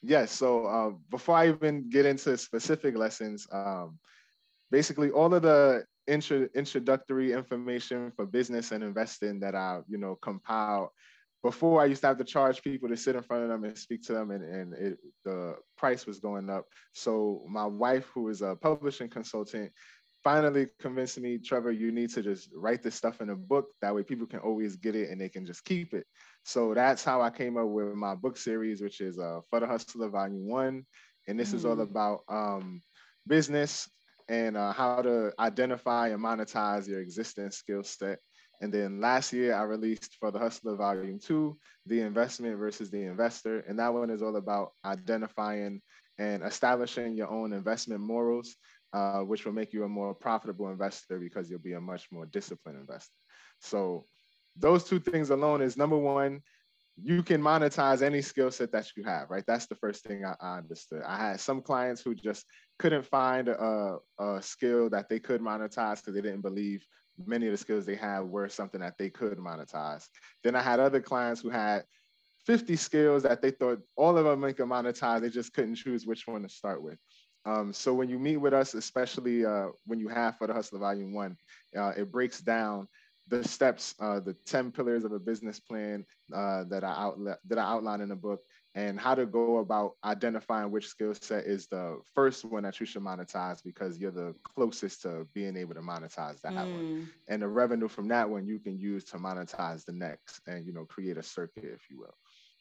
Yes. 0.03 0.31
So 0.31 0.65
uh, 0.65 0.91
before 1.10 1.36
I 1.36 1.49
even 1.49 1.89
get 1.89 2.05
into 2.05 2.38
specific 2.38 2.95
lessons, 2.95 3.47
um, 3.51 3.97
basically 4.69 5.10
all 5.12 5.34
of 5.34 5.41
the 5.41 5.86
intro, 6.12 6.47
introductory 6.56 7.32
information 7.34 8.12
for 8.15 8.26
business 8.26 8.71
and 8.71 8.84
investing 8.84 9.39
that 9.39 9.56
I, 9.56 9.80
you 9.88 9.97
know, 9.97 10.15
compiled. 10.21 10.89
Before 11.43 11.82
I 11.82 11.86
used 11.86 12.02
to 12.02 12.08
have 12.08 12.17
to 12.19 12.24
charge 12.24 12.62
people 12.62 12.88
to 12.89 12.95
sit 12.95 13.15
in 13.15 13.24
front 13.24 13.43
of 13.43 13.50
them 13.50 13.63
and 13.63 13.76
speak 13.76 14.04
to 14.04 14.13
them, 14.13 14.30
and, 14.30 14.43
and 14.43 14.74
it, 14.76 14.97
the 15.26 15.56
price 15.76 16.06
was 16.06 16.19
going 16.19 16.50
up. 16.52 16.65
So 16.93 17.43
my 17.50 17.65
wife, 17.65 18.06
who 18.13 18.30
is 18.30 18.43
a 18.43 18.56
publishing 18.62 19.10
consultant, 19.10 19.71
finally 20.24 20.67
convinced 20.80 21.19
me, 21.19 21.39
Trevor, 21.39 21.71
you 21.71 21.91
need 21.91 22.12
to 22.12 22.21
just 22.21 22.50
write 22.54 22.84
this 22.84 22.93
stuff 22.93 23.21
in 23.21 23.32
a 23.32 23.36
book. 23.36 23.65
That 23.82 23.95
way 23.95 24.04
people 24.04 24.28
can 24.28 24.39
always 24.39 24.76
get 24.76 24.95
it 24.95 25.10
and 25.10 25.19
they 25.19 25.30
can 25.30 25.45
just 25.45 25.65
keep 25.65 25.95
it. 25.95 26.06
So 26.43 26.76
that's 26.76 27.04
how 27.04 27.21
I 27.21 27.32
came 27.32 27.58
up 27.58 27.69
with 27.69 27.95
my 27.95 28.13
book 28.13 28.38
series, 28.38 28.82
which 28.82 29.02
is 29.02 29.17
uh, 29.17 29.39
For 29.50 29.60
the 29.60 29.67
Hustler 29.67 30.10
Volume 30.10 30.47
One. 30.47 30.86
And 31.28 31.39
this 31.39 31.52
mm. 31.52 31.56
is 31.56 31.65
all 31.65 31.78
mm. 31.78 31.89
about 31.89 32.19
um, 32.30 32.82
business, 33.28 33.89
and 34.27 34.57
uh, 34.57 34.73
how 34.73 35.01
to 35.01 35.31
identify 35.39 36.10
and 36.10 36.23
monetize 36.23 36.88
your 36.88 36.99
existing 36.99 37.51
skill 37.51 37.84
set. 37.84 38.19
And 38.62 38.71
then 38.71 39.01
last 39.01 39.34
year, 39.34 39.55
I 39.55 39.63
released 39.63 40.17
for 40.19 40.31
the 40.31 40.38
Hustler 40.38 40.75
Volume 40.75 41.19
2, 41.19 41.57
The 41.88 42.01
Investment 42.01 42.57
versus 42.57 42.91
the 42.91 43.03
Investor. 43.03 43.62
And 43.62 43.79
that 43.79 43.93
one 43.93 44.12
is 44.12 44.21
all 44.21 44.36
about 44.36 44.73
identifying 44.86 45.81
and 46.19 46.43
establishing 46.43 47.15
your 47.15 47.29
own 47.31 47.53
investment 47.53 48.01
morals, 48.01 48.55
uh, 48.93 49.21
which 49.21 49.45
will 49.45 49.53
make 49.53 49.73
you 49.73 49.84
a 49.84 49.89
more 49.89 50.13
profitable 50.13 50.69
investor 50.69 51.17
because 51.17 51.49
you'll 51.49 51.60
be 51.60 51.73
a 51.73 51.81
much 51.81 52.07
more 52.12 52.27
disciplined 52.27 52.79
investor. 52.79 53.15
So, 53.60 54.05
those 54.57 54.84
two 54.84 54.99
things 54.99 55.29
alone 55.29 55.62
is 55.62 55.77
number 55.77 55.97
one, 55.97 56.41
you 56.97 57.23
can 57.23 57.41
monetize 57.41 58.01
any 58.01 58.21
skill 58.21 58.51
set 58.51 58.71
that 58.71 58.91
you 58.95 59.04
have, 59.04 59.30
right? 59.30 59.43
That's 59.47 59.67
the 59.67 59.75
first 59.75 60.04
thing 60.04 60.25
I, 60.25 60.36
I 60.39 60.58
understood. 60.58 61.01
I 61.06 61.17
had 61.17 61.39
some 61.39 61.62
clients 61.62 62.01
who 62.01 62.13
just 62.13 62.45
couldn't 62.80 63.06
find 63.06 63.47
a, 63.47 63.97
a 64.19 64.41
skill 64.41 64.89
that 64.89 65.10
they 65.10 65.19
could 65.19 65.41
monetize 65.41 65.97
because 65.97 66.13
they 66.13 66.21
didn't 66.21 66.41
believe 66.41 66.86
many 67.25 67.47
of 67.47 67.51
the 67.51 67.58
skills 67.58 67.86
they 67.86 67.95
had 67.95 68.21
were 68.21 68.49
something 68.49 68.82
that 68.82 68.97
they 68.97 69.10
could 69.10 69.38
monetize. 69.38 70.06
Then 70.43 70.56
I 70.56 70.62
had 70.62 70.80
other 70.80 71.01
clients 71.01 71.41
who 71.41 71.49
had 71.49 71.84
50 72.45 72.75
skills 72.75 73.23
that 73.23 73.41
they 73.41 73.51
thought 73.51 73.80
all 73.95 74.17
of 74.17 74.25
them 74.25 74.41
they 74.41 74.54
could 74.54 74.67
monetize. 74.67 75.21
They 75.21 75.30
just 75.30 75.54
couldn't 75.54 75.75
choose 75.75 76.06
which 76.06 76.27
one 76.27 76.43
to 76.43 76.49
start 76.49 76.82
with. 76.82 76.97
Um, 77.45 77.73
so 77.73 77.93
when 77.93 78.10
you 78.10 78.19
meet 78.19 78.38
with 78.38 78.54
us, 78.54 78.73
especially 78.73 79.45
uh, 79.45 79.67
when 79.86 79.99
you 79.99 80.08
have 80.10 80.38
for 80.38 80.47
the 80.47 80.54
Hustler 80.54 80.80
Volume 80.80 81.13
One, 81.13 81.38
uh, 81.75 81.93
it 81.97 82.12
breaks 82.12 82.39
down 82.41 82.88
the 83.32 83.48
steps, 83.48 83.96
uh, 84.02 84.20
the 84.20 84.34
10 84.46 84.72
pillars 84.72 85.06
of 85.06 85.13
a 85.13 85.20
business 85.20 85.60
plan 85.60 86.06
uh, 86.36 86.65
that 86.65 86.84
I 86.84 86.91
outlet 86.91 87.39
that 87.48 87.58
I 87.58 87.63
outline 87.63 88.02
in 88.02 88.10
the 88.10 88.15
book, 88.15 88.41
and 88.76 89.00
how 89.00 89.15
to 89.15 89.26
go 89.26 89.60
about 89.60 89.94
identifying 90.04 90.70
which 90.70 90.88
skill 90.88 91.13
set 91.13 91.46
is 91.46 91.67
the 91.67 92.02
first 92.13 92.44
one 92.44 92.63
that 92.63 92.80
you 92.82 92.86
should 92.86 93.02
monetize 93.02 93.63
because 93.63 93.98
you're 93.98 94.12
the 94.12 94.36
closest 94.44 95.04
to 95.04 95.26
being 95.34 95.56
able 95.56 95.74
to 95.74 95.80
monetize 95.80 96.41
that 96.41 96.52
mm. 96.52 96.58
one. 96.58 97.10
And 97.30 97.41
the 97.41 97.48
revenue 97.48 97.88
from 97.88 98.10
that 98.10 98.30
one 98.30 98.46
you 98.46 98.60
can 98.60 98.78
use 98.78 99.06
to 99.06 99.17
monetize 99.17 99.86
the 99.86 99.94
next 99.94 100.41
and 100.46 100.65
you 100.65 100.74
know 100.74 100.86
create 100.86 101.17
a 101.17 101.24
circuit, 101.24 101.63
if 101.63 101.89
you 101.89 102.00
will. 102.00 102.15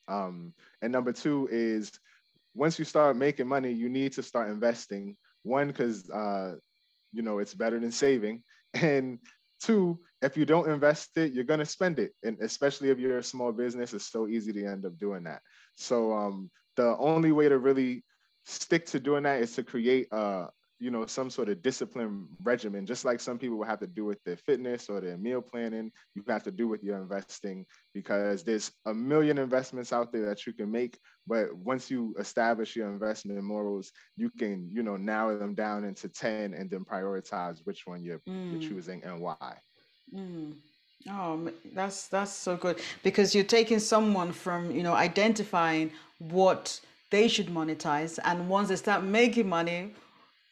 Um, 0.06 0.54
and 0.82 0.92
number 0.92 1.12
two 1.12 1.48
is 1.50 1.90
once 2.54 2.78
you 2.78 2.84
start 2.84 3.16
making 3.16 3.48
money, 3.48 3.72
you 3.72 3.88
need 3.88 4.12
to 4.12 4.22
start 4.22 4.50
investing. 4.50 5.16
One, 5.42 5.66
because 5.66 6.08
uh, 6.10 6.54
you 7.12 7.22
know 7.22 7.38
it's 7.40 7.54
better 7.54 7.80
than 7.80 7.90
saving, 7.90 8.44
and 8.74 9.18
two, 9.60 9.98
if 10.22 10.36
you 10.36 10.44
don't 10.44 10.68
invest 10.68 11.16
it, 11.16 11.32
you're 11.32 11.44
gonna 11.44 11.64
spend 11.64 11.98
it, 11.98 12.12
and 12.22 12.38
especially 12.40 12.90
if 12.90 12.98
you're 12.98 13.18
a 13.18 13.22
small 13.22 13.52
business, 13.52 13.94
it's 13.94 14.10
so 14.10 14.26
easy 14.26 14.52
to 14.52 14.66
end 14.66 14.84
up 14.86 14.96
doing 14.98 15.24
that. 15.24 15.42
So 15.76 16.12
um, 16.12 16.50
the 16.76 16.96
only 16.98 17.32
way 17.32 17.48
to 17.48 17.58
really 17.58 18.04
stick 18.44 18.86
to 18.86 19.00
doing 19.00 19.24
that 19.24 19.40
is 19.42 19.54
to 19.54 19.62
create 19.62 20.08
a 20.12 20.46
you 20.80 20.90
know 20.90 21.04
some 21.06 21.30
sort 21.30 21.48
of 21.48 21.62
discipline 21.62 22.26
regimen 22.42 22.86
just 22.86 23.04
like 23.04 23.20
some 23.20 23.38
people 23.38 23.58
will 23.58 23.66
have 23.66 23.78
to 23.78 23.86
do 23.86 24.04
with 24.04 24.18
their 24.24 24.36
fitness 24.36 24.88
or 24.88 25.00
their 25.00 25.18
meal 25.18 25.42
planning 25.42 25.92
you 26.14 26.24
have 26.26 26.42
to 26.42 26.50
do 26.50 26.66
with 26.66 26.82
your 26.82 26.96
investing 26.96 27.64
because 27.94 28.42
there's 28.42 28.72
a 28.86 28.94
million 28.94 29.38
investments 29.38 29.92
out 29.92 30.10
there 30.10 30.24
that 30.24 30.46
you 30.46 30.52
can 30.52 30.70
make 30.70 30.98
but 31.26 31.54
once 31.54 31.90
you 31.90 32.14
establish 32.18 32.74
your 32.74 32.90
investment 32.90 33.42
morals 33.42 33.92
you 34.16 34.30
can 34.30 34.68
you 34.70 34.82
know 34.82 34.96
narrow 34.96 35.38
them 35.38 35.54
down 35.54 35.84
into 35.84 36.08
10 36.08 36.54
and 36.54 36.70
then 36.70 36.84
prioritize 36.84 37.60
which 37.64 37.86
one 37.86 38.02
you're, 38.02 38.20
mm. 38.28 38.52
you're 38.52 38.70
choosing 38.70 39.02
and 39.04 39.20
why 39.20 39.54
mm. 40.14 40.54
Oh, 41.08 41.50
that's 41.72 42.08
that's 42.08 42.30
so 42.30 42.58
good 42.58 42.78
because 43.02 43.34
you're 43.34 43.42
taking 43.42 43.78
someone 43.78 44.32
from 44.32 44.70
you 44.70 44.82
know 44.82 44.92
identifying 44.92 45.92
what 46.18 46.78
they 47.08 47.26
should 47.26 47.48
monetize, 47.48 48.18
and 48.24 48.50
once 48.50 48.68
they 48.68 48.76
start 48.76 49.02
making 49.02 49.48
money, 49.48 49.94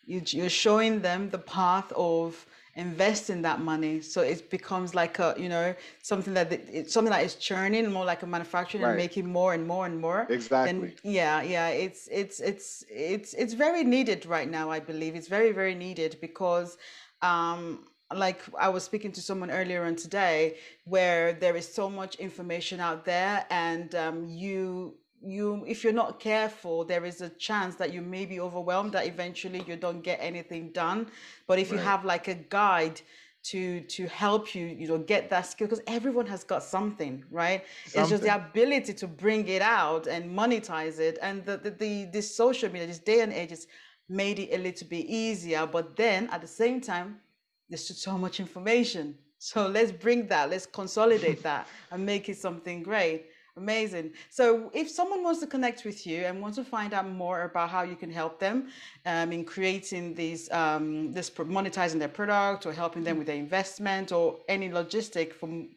you're 0.08 0.48
showing 0.48 1.00
them 1.00 1.30
the 1.30 1.38
path 1.38 1.92
of 1.92 2.46
investing 2.74 3.42
that 3.42 3.60
money. 3.60 4.00
So 4.00 4.22
it 4.22 4.50
becomes 4.50 4.94
like 4.94 5.18
a 5.18 5.34
you 5.36 5.48
know 5.48 5.74
something 6.02 6.34
that 6.34 6.52
it's 6.52 6.92
something 6.94 7.12
that 7.12 7.24
is 7.24 7.34
churning 7.34 7.90
more 7.90 8.04
like 8.04 8.22
a 8.22 8.26
manufacturing 8.26 8.84
right. 8.84 8.90
and 8.90 8.96
making 8.96 9.26
more 9.26 9.52
and 9.52 9.66
more 9.66 9.84
and 9.84 10.00
more. 10.00 10.26
Exactly. 10.30 10.70
and 10.70 10.92
yeah 11.02 11.42
yeah 11.42 11.68
it's 11.68 12.08
it's 12.10 12.40
it's 12.40 12.84
it's 12.88 13.34
it's 13.34 13.54
very 13.54 13.84
needed 13.84 14.24
right 14.26 14.50
now 14.58 14.70
i 14.70 14.80
believe. 14.80 15.14
It's 15.14 15.28
very 15.28 15.52
very 15.52 15.74
needed 15.74 16.16
because 16.20 16.78
um 17.22 17.80
like 18.14 18.40
I 18.58 18.68
was 18.70 18.84
speaking 18.84 19.12
to 19.12 19.20
someone 19.20 19.50
earlier 19.50 19.84
on 19.84 19.96
today, 19.96 20.56
where 20.84 21.34
there 21.34 21.56
is 21.56 21.70
so 21.70 21.90
much 21.90 22.14
information 22.14 22.80
out 22.80 23.04
there, 23.04 23.44
and 23.50 23.94
um, 23.94 24.28
you 24.28 24.94
you 25.20 25.64
if 25.66 25.82
you're 25.82 25.92
not 25.92 26.20
careful 26.20 26.84
there 26.84 27.04
is 27.04 27.20
a 27.20 27.28
chance 27.30 27.74
that 27.76 27.92
you 27.92 28.00
may 28.00 28.24
be 28.24 28.40
overwhelmed 28.40 28.92
that 28.92 29.06
eventually 29.06 29.62
you 29.66 29.76
don't 29.76 30.02
get 30.02 30.18
anything 30.20 30.70
done. 30.72 31.08
But 31.46 31.58
if 31.58 31.70
right. 31.70 31.78
you 31.78 31.84
have 31.84 32.04
like 32.04 32.28
a 32.28 32.34
guide 32.34 33.00
to 33.44 33.80
to 33.82 34.06
help 34.08 34.54
you 34.54 34.66
you 34.66 34.88
know 34.88 34.98
get 34.98 35.30
that 35.30 35.46
skill 35.46 35.66
because 35.66 35.82
everyone 35.86 36.26
has 36.26 36.44
got 36.44 36.62
something 36.62 37.24
right? 37.30 37.64
Something. 37.84 38.00
it's 38.00 38.10
just 38.10 38.22
the 38.22 38.34
ability 38.34 38.94
to 38.94 39.06
bring 39.06 39.46
it 39.48 39.62
out 39.62 40.06
and 40.06 40.36
monetize 40.36 40.98
it. 40.98 41.18
And 41.22 41.44
the 41.44 41.56
the, 41.56 41.70
the 41.70 42.04
this 42.12 42.34
social 42.34 42.70
media 42.70 42.86
this 42.86 42.98
day 42.98 43.20
and 43.20 43.32
age 43.32 43.50
has 43.50 43.66
made 44.08 44.38
it 44.38 44.54
a 44.54 44.58
little 44.58 44.86
bit 44.88 45.06
easier. 45.06 45.66
But 45.66 45.96
then 45.96 46.28
at 46.30 46.40
the 46.40 46.48
same 46.48 46.80
time 46.80 47.20
there's 47.68 47.88
just 47.88 48.02
so 48.02 48.16
much 48.16 48.40
information. 48.40 49.16
So 49.38 49.68
let's 49.68 49.92
bring 49.92 50.26
that. 50.28 50.50
Let's 50.50 50.66
consolidate 50.66 51.42
that 51.48 51.68
and 51.90 52.04
make 52.04 52.28
it 52.28 52.38
something 52.38 52.82
great 52.82 53.26
Amazing. 53.58 54.12
So, 54.30 54.70
if 54.72 54.88
someone 54.88 55.22
wants 55.22 55.40
to 55.40 55.46
connect 55.46 55.84
with 55.84 56.06
you 56.06 56.24
and 56.26 56.40
wants 56.40 56.56
to 56.56 56.64
find 56.64 56.94
out 56.94 57.08
more 57.10 57.42
about 57.42 57.68
how 57.70 57.82
you 57.82 57.96
can 57.96 58.10
help 58.10 58.38
them 58.38 58.68
um, 59.04 59.32
in 59.32 59.44
creating 59.44 60.14
these, 60.14 60.50
um, 60.52 61.12
this 61.12 61.28
monetizing 61.28 61.98
their 61.98 62.14
product 62.20 62.66
or 62.66 62.72
helping 62.72 63.02
them 63.02 63.18
with 63.18 63.26
their 63.26 63.36
investment 63.36 64.12
or 64.12 64.36
any 64.48 64.68
logistic 64.70 65.32
from 65.32 65.68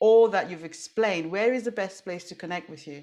all 0.00 0.28
that 0.28 0.50
you've 0.50 0.64
explained, 0.64 1.30
where 1.30 1.52
is 1.54 1.62
the 1.62 1.72
best 1.72 2.04
place 2.04 2.24
to 2.24 2.34
connect 2.34 2.68
with 2.68 2.86
you? 2.86 3.02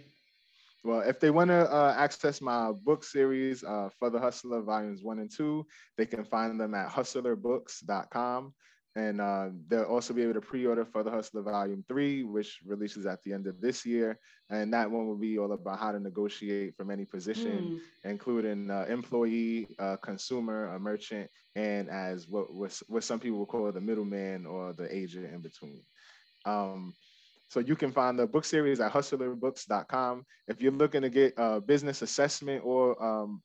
Well, 0.83 0.99
if 0.99 1.19
they 1.19 1.31
want 1.31 1.49
to 1.49 1.71
uh, 1.73 1.95
access 1.97 2.41
my 2.41 2.71
book 2.71 3.03
series 3.03 3.63
uh, 3.63 3.89
for 3.97 4.09
the 4.09 4.19
Hustler 4.19 4.61
Volumes 4.61 5.01
One 5.01 5.19
and 5.19 5.31
Two, 5.35 5.65
they 5.97 6.05
can 6.05 6.23
find 6.23 6.59
them 6.59 6.75
at 6.75 6.89
hustlerbooks.com. 6.89 8.53
And 8.95 9.19
uh, 9.19 9.49
they'll 9.67 9.83
also 9.83 10.13
be 10.13 10.23
able 10.23 10.35
to 10.35 10.41
pre-order 10.41 10.85
for 10.85 11.03
the 11.03 11.11
Hustler 11.11 11.41
Volume 11.41 11.83
3, 11.89 12.23
which 12.23 12.59
releases 12.65 13.05
at 13.05 13.21
the 13.23 13.33
end 13.33 13.45
of 13.45 13.59
this 13.59 13.85
year. 13.85 14.17
And 14.49 14.73
that 14.73 14.89
one 14.89 15.05
will 15.05 15.17
be 15.17 15.37
all 15.37 15.51
about 15.51 15.79
how 15.79 15.91
to 15.91 15.99
negotiate 15.99 16.77
from 16.77 16.89
any 16.89 17.03
position, 17.03 17.79
mm. 18.05 18.09
including 18.09 18.71
uh, 18.71 18.85
employee, 18.87 19.67
uh, 19.79 19.97
consumer, 19.97 20.73
a 20.75 20.79
merchant, 20.79 21.29
and 21.55 21.89
as 21.89 22.29
what, 22.29 22.53
what, 22.53 22.81
what 22.87 23.03
some 23.03 23.19
people 23.19 23.39
will 23.39 23.45
call 23.45 23.69
the 23.71 23.81
middleman 23.81 24.45
or 24.45 24.71
the 24.71 24.93
agent 24.95 25.33
in 25.33 25.41
between. 25.41 25.81
Um, 26.45 26.93
so 27.49 27.59
you 27.59 27.75
can 27.75 27.91
find 27.91 28.17
the 28.17 28.27
book 28.27 28.45
series 28.45 28.79
at 28.79 28.91
hustlerbooks.com. 28.91 30.25
If 30.47 30.61
you're 30.61 30.71
looking 30.71 31.01
to 31.01 31.09
get 31.09 31.33
a 31.37 31.59
business 31.61 32.01
assessment 32.01 32.63
or, 32.65 33.01
um, 33.03 33.41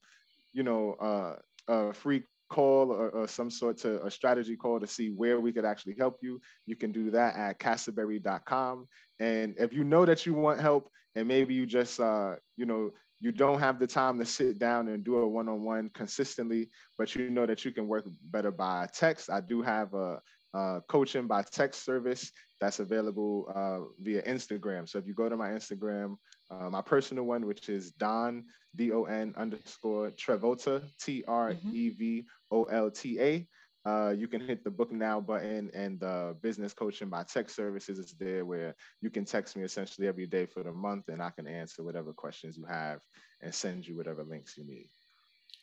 you 0.52 0.62
know, 0.62 0.94
uh, 0.94 1.36
a 1.68 1.92
free 1.92 2.22
call 2.50 2.90
or, 2.90 3.10
or, 3.10 3.28
some 3.28 3.50
sort 3.50 3.78
to 3.78 4.04
a 4.04 4.10
strategy 4.10 4.56
call 4.56 4.80
to 4.80 4.86
see 4.86 5.08
where 5.10 5.40
we 5.40 5.52
could 5.52 5.64
actually 5.64 5.94
help 5.98 6.18
you, 6.20 6.40
you 6.66 6.76
can 6.76 6.92
do 6.92 7.10
that 7.10 7.36
at 7.36 7.58
castleberry.com. 7.58 8.86
And 9.20 9.54
if 9.58 9.72
you 9.72 9.84
know 9.84 10.04
that 10.04 10.26
you 10.26 10.34
want 10.34 10.60
help 10.60 10.90
and 11.14 11.26
maybe 11.26 11.54
you 11.54 11.64
just, 11.64 12.00
uh, 12.00 12.34
you 12.56 12.66
know, 12.66 12.90
you 13.20 13.32
don't 13.32 13.60
have 13.60 13.78
the 13.78 13.86
time 13.86 14.18
to 14.18 14.24
sit 14.24 14.58
down 14.58 14.88
and 14.88 15.04
do 15.04 15.18
a 15.18 15.28
one-on-one 15.28 15.90
consistently, 15.94 16.70
but 16.98 17.14
you 17.14 17.30
know 17.30 17.46
that 17.46 17.64
you 17.64 17.70
can 17.70 17.86
work 17.86 18.04
better 18.30 18.50
by 18.50 18.88
text. 18.94 19.30
I 19.30 19.40
do 19.40 19.62
have 19.62 19.92
a, 19.92 20.20
a 20.54 20.80
coaching 20.88 21.26
by 21.26 21.42
text 21.42 21.84
service 21.84 22.32
that's 22.60 22.80
available 22.80 23.46
uh, 23.54 23.92
via 24.00 24.22
Instagram. 24.22 24.88
So 24.88 24.98
if 24.98 25.06
you 25.06 25.14
go 25.14 25.28
to 25.28 25.36
my 25.36 25.50
Instagram, 25.50 26.16
uh, 26.50 26.70
my 26.70 26.82
personal 26.82 27.24
one, 27.24 27.46
which 27.46 27.68
is 27.68 27.92
Don 27.92 28.44
D 28.76 28.92
O 28.92 29.04
N 29.04 29.34
underscore 29.36 30.10
Trevolta 30.12 30.82
T 31.00 31.24
R 31.26 31.54
E 31.72 31.90
V 31.90 32.24
O 32.50 32.64
L 32.64 32.90
T 32.90 33.20
A. 33.20 33.46
Uh, 33.86 34.10
you 34.10 34.28
can 34.28 34.42
hit 34.42 34.62
the 34.62 34.70
book 34.70 34.92
now 34.92 35.18
button 35.18 35.70
and 35.72 35.98
the 36.00 36.36
business 36.42 36.74
coaching 36.74 37.08
by 37.08 37.22
text 37.22 37.56
services 37.56 37.98
is 37.98 38.14
there 38.18 38.44
where 38.44 38.74
you 39.00 39.08
can 39.08 39.24
text 39.24 39.56
me 39.56 39.62
essentially 39.62 40.06
every 40.06 40.26
day 40.26 40.44
for 40.44 40.62
the 40.62 40.72
month 40.72 41.08
and 41.08 41.22
I 41.22 41.30
can 41.30 41.46
answer 41.46 41.82
whatever 41.82 42.12
questions 42.12 42.58
you 42.58 42.66
have 42.66 43.00
and 43.40 43.54
send 43.54 43.88
you 43.88 43.96
whatever 43.96 44.22
links 44.22 44.58
you 44.58 44.64
need. 44.64 44.90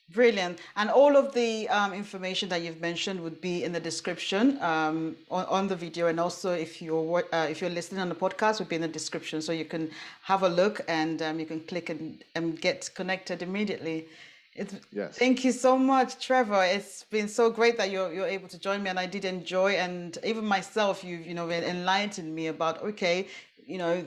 Brilliant. 0.09 0.59
And 0.77 0.89
all 0.89 1.17
of 1.17 1.33
the 1.33 1.67
um, 1.67 1.91
information 1.91 2.47
that 2.49 2.61
you've 2.61 2.79
mentioned 2.79 3.19
would 3.19 3.41
be 3.41 3.65
in 3.65 3.73
the 3.73 3.79
description 3.79 4.57
um, 4.61 5.17
on, 5.29 5.45
on, 5.45 5.67
the 5.67 5.75
video. 5.75 6.07
And 6.07 6.17
also, 6.17 6.53
if 6.53 6.81
you're 6.81 7.25
uh, 7.33 7.47
if 7.49 7.59
you're 7.59 7.69
listening 7.69 7.99
on 7.99 8.07
the 8.07 8.15
podcast, 8.15 8.59
would 8.59 8.69
be 8.69 8.77
in 8.77 8.81
the 8.81 8.87
description. 8.87 9.41
So 9.41 9.51
you 9.51 9.65
can 9.65 9.91
have 10.21 10.43
a 10.43 10.49
look 10.49 10.79
and 10.87 11.21
um, 11.21 11.41
you 11.41 11.45
can 11.45 11.59
click 11.59 11.89
and, 11.89 12.23
and 12.35 12.59
get 12.59 12.89
connected 12.95 13.41
immediately. 13.41 14.07
It's, 14.57 14.75
yes. 14.91 15.17
Thank 15.17 15.45
you 15.45 15.51
so 15.51 15.77
much, 15.77 16.25
Trevor. 16.25 16.63
It's 16.63 17.03
been 17.03 17.29
so 17.29 17.49
great 17.49 17.77
that 17.77 17.91
you're 17.91 18.11
you're 18.11 18.25
able 18.37 18.49
to 18.49 18.59
join 18.59 18.81
me, 18.83 18.89
and 18.89 18.99
I 18.99 19.05
did 19.05 19.23
enjoy. 19.23 19.73
And 19.73 20.17
even 20.23 20.45
myself, 20.45 21.03
you've 21.03 21.25
you 21.25 21.35
know 21.35 21.49
enlightened 21.49 22.33
me 22.33 22.47
about 22.47 22.81
okay, 22.81 23.27
you 23.67 23.77
know 23.77 24.03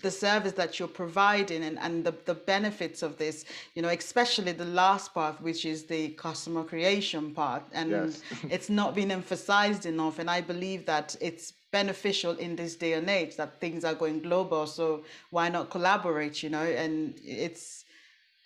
the 0.00 0.10
service 0.10 0.52
that 0.52 0.78
you're 0.78 0.88
providing 0.88 1.64
and, 1.64 1.78
and 1.80 2.04
the, 2.04 2.14
the 2.24 2.34
benefits 2.34 3.02
of 3.02 3.18
this 3.18 3.44
you 3.74 3.82
know 3.82 3.88
especially 3.88 4.52
the 4.52 4.64
last 4.64 5.12
part 5.12 5.40
which 5.42 5.64
is 5.64 5.84
the 5.84 6.10
customer 6.10 6.62
creation 6.62 7.34
part 7.34 7.62
and 7.72 7.90
yes. 7.90 8.22
it's 8.50 8.70
not 8.70 8.94
been 8.94 9.10
emphasized 9.10 9.84
enough 9.84 10.20
and 10.20 10.30
i 10.30 10.40
believe 10.40 10.86
that 10.86 11.16
it's 11.20 11.52
beneficial 11.72 12.32
in 12.36 12.56
this 12.56 12.76
day 12.76 12.92
and 12.94 13.10
age 13.10 13.36
that 13.36 13.60
things 13.60 13.84
are 13.84 13.94
going 13.94 14.20
global 14.20 14.66
so 14.66 15.04
why 15.30 15.48
not 15.48 15.70
collaborate 15.70 16.42
you 16.42 16.48
know 16.48 16.62
and 16.62 17.14
it's 17.24 17.84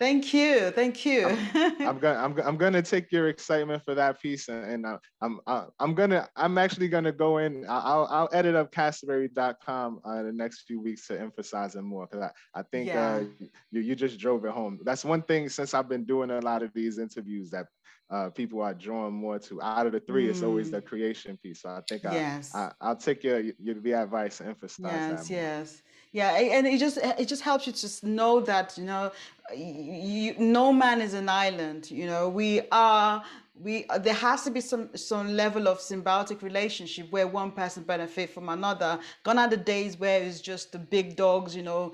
Thank 0.04 0.34
you, 0.34 0.70
thank 0.72 1.06
you. 1.06 1.28
I'm, 1.54 1.80
I'm 1.88 1.98
gonna 1.98 2.18
I'm, 2.18 2.38
I'm 2.40 2.56
gonna 2.58 2.82
take 2.82 3.10
your 3.10 3.28
excitement 3.28 3.82
for 3.86 3.94
that 3.94 4.20
piece, 4.20 4.48
and, 4.48 4.62
and 4.62 4.86
I, 4.86 4.98
I'm 5.22 5.40
I, 5.46 5.64
I'm 5.80 5.94
gonna 5.94 6.28
I'm 6.36 6.58
actually 6.58 6.88
gonna 6.88 7.10
go 7.10 7.38
in. 7.38 7.64
I'll 7.66 8.06
I'll 8.10 8.28
edit 8.34 8.54
up 8.54 8.70
Castleberry.com 8.70 10.00
uh, 10.06 10.16
in 10.18 10.26
the 10.26 10.32
next 10.32 10.66
few 10.66 10.78
weeks 10.78 11.06
to 11.06 11.18
emphasize 11.18 11.74
it 11.74 11.80
more 11.80 12.06
because 12.06 12.30
I 12.54 12.60
I 12.60 12.64
think 12.70 12.90
uh, 12.90 12.92
yeah. 12.92 13.14
uh, 13.14 13.46
you 13.70 13.80
you 13.80 13.94
just 13.94 14.18
drove 14.18 14.44
it 14.44 14.50
home. 14.50 14.78
That's 14.84 15.06
one 15.06 15.22
thing 15.22 15.48
since 15.48 15.72
I've 15.72 15.88
been 15.88 16.04
doing 16.04 16.30
a 16.30 16.40
lot 16.40 16.62
of 16.62 16.70
these 16.74 16.98
interviews 16.98 17.48
that 17.52 17.64
uh, 18.10 18.28
people 18.28 18.60
are 18.60 18.74
drawn 18.74 19.14
more 19.14 19.38
to. 19.38 19.62
Out 19.62 19.86
of 19.86 19.92
the 19.92 20.00
three, 20.00 20.26
mm. 20.26 20.30
it's 20.30 20.42
always 20.42 20.70
the 20.70 20.82
mm. 20.82 20.84
creation 20.84 21.38
piece. 21.42 21.62
So 21.62 21.70
I 21.70 21.80
think 21.88 22.02
yes. 22.02 22.54
I, 22.54 22.72
I 22.78 22.88
will 22.90 22.96
take 22.96 23.24
your 23.24 23.40
your 23.40 23.76
the 23.76 23.92
advice 23.92 24.40
and 24.40 24.50
emphasize 24.50 24.92
yes, 24.92 25.28
that. 25.28 25.34
Yes, 25.34 25.82
yeah, 26.14 26.30
and 26.36 26.64
it 26.64 26.78
just 26.78 26.96
it 26.96 27.26
just 27.26 27.42
helps 27.42 27.66
you 27.66 27.72
to 27.72 27.80
just 27.80 28.04
know 28.04 28.40
that 28.40 28.78
you 28.78 28.84
know 28.84 29.10
you, 29.54 30.36
no 30.38 30.72
man 30.72 31.00
is 31.02 31.12
an 31.12 31.28
island. 31.28 31.90
You 31.90 32.06
know 32.06 32.28
we 32.28 32.62
are 32.70 33.24
we 33.60 33.84
there 34.00 34.14
has 34.14 34.44
to 34.44 34.52
be 34.52 34.60
some 34.60 34.96
some 34.96 35.34
level 35.34 35.66
of 35.66 35.80
symbiotic 35.80 36.40
relationship 36.42 37.10
where 37.10 37.26
one 37.26 37.50
person 37.50 37.82
benefit 37.82 38.30
from 38.30 38.48
another 38.48 39.00
gone 39.24 39.38
are 39.38 39.48
the 39.48 39.56
days 39.56 39.98
where 39.98 40.22
it's 40.22 40.40
just 40.40 40.70
the 40.70 40.78
big 40.78 41.16
dogs 41.16 41.54
you 41.54 41.62
know 41.64 41.92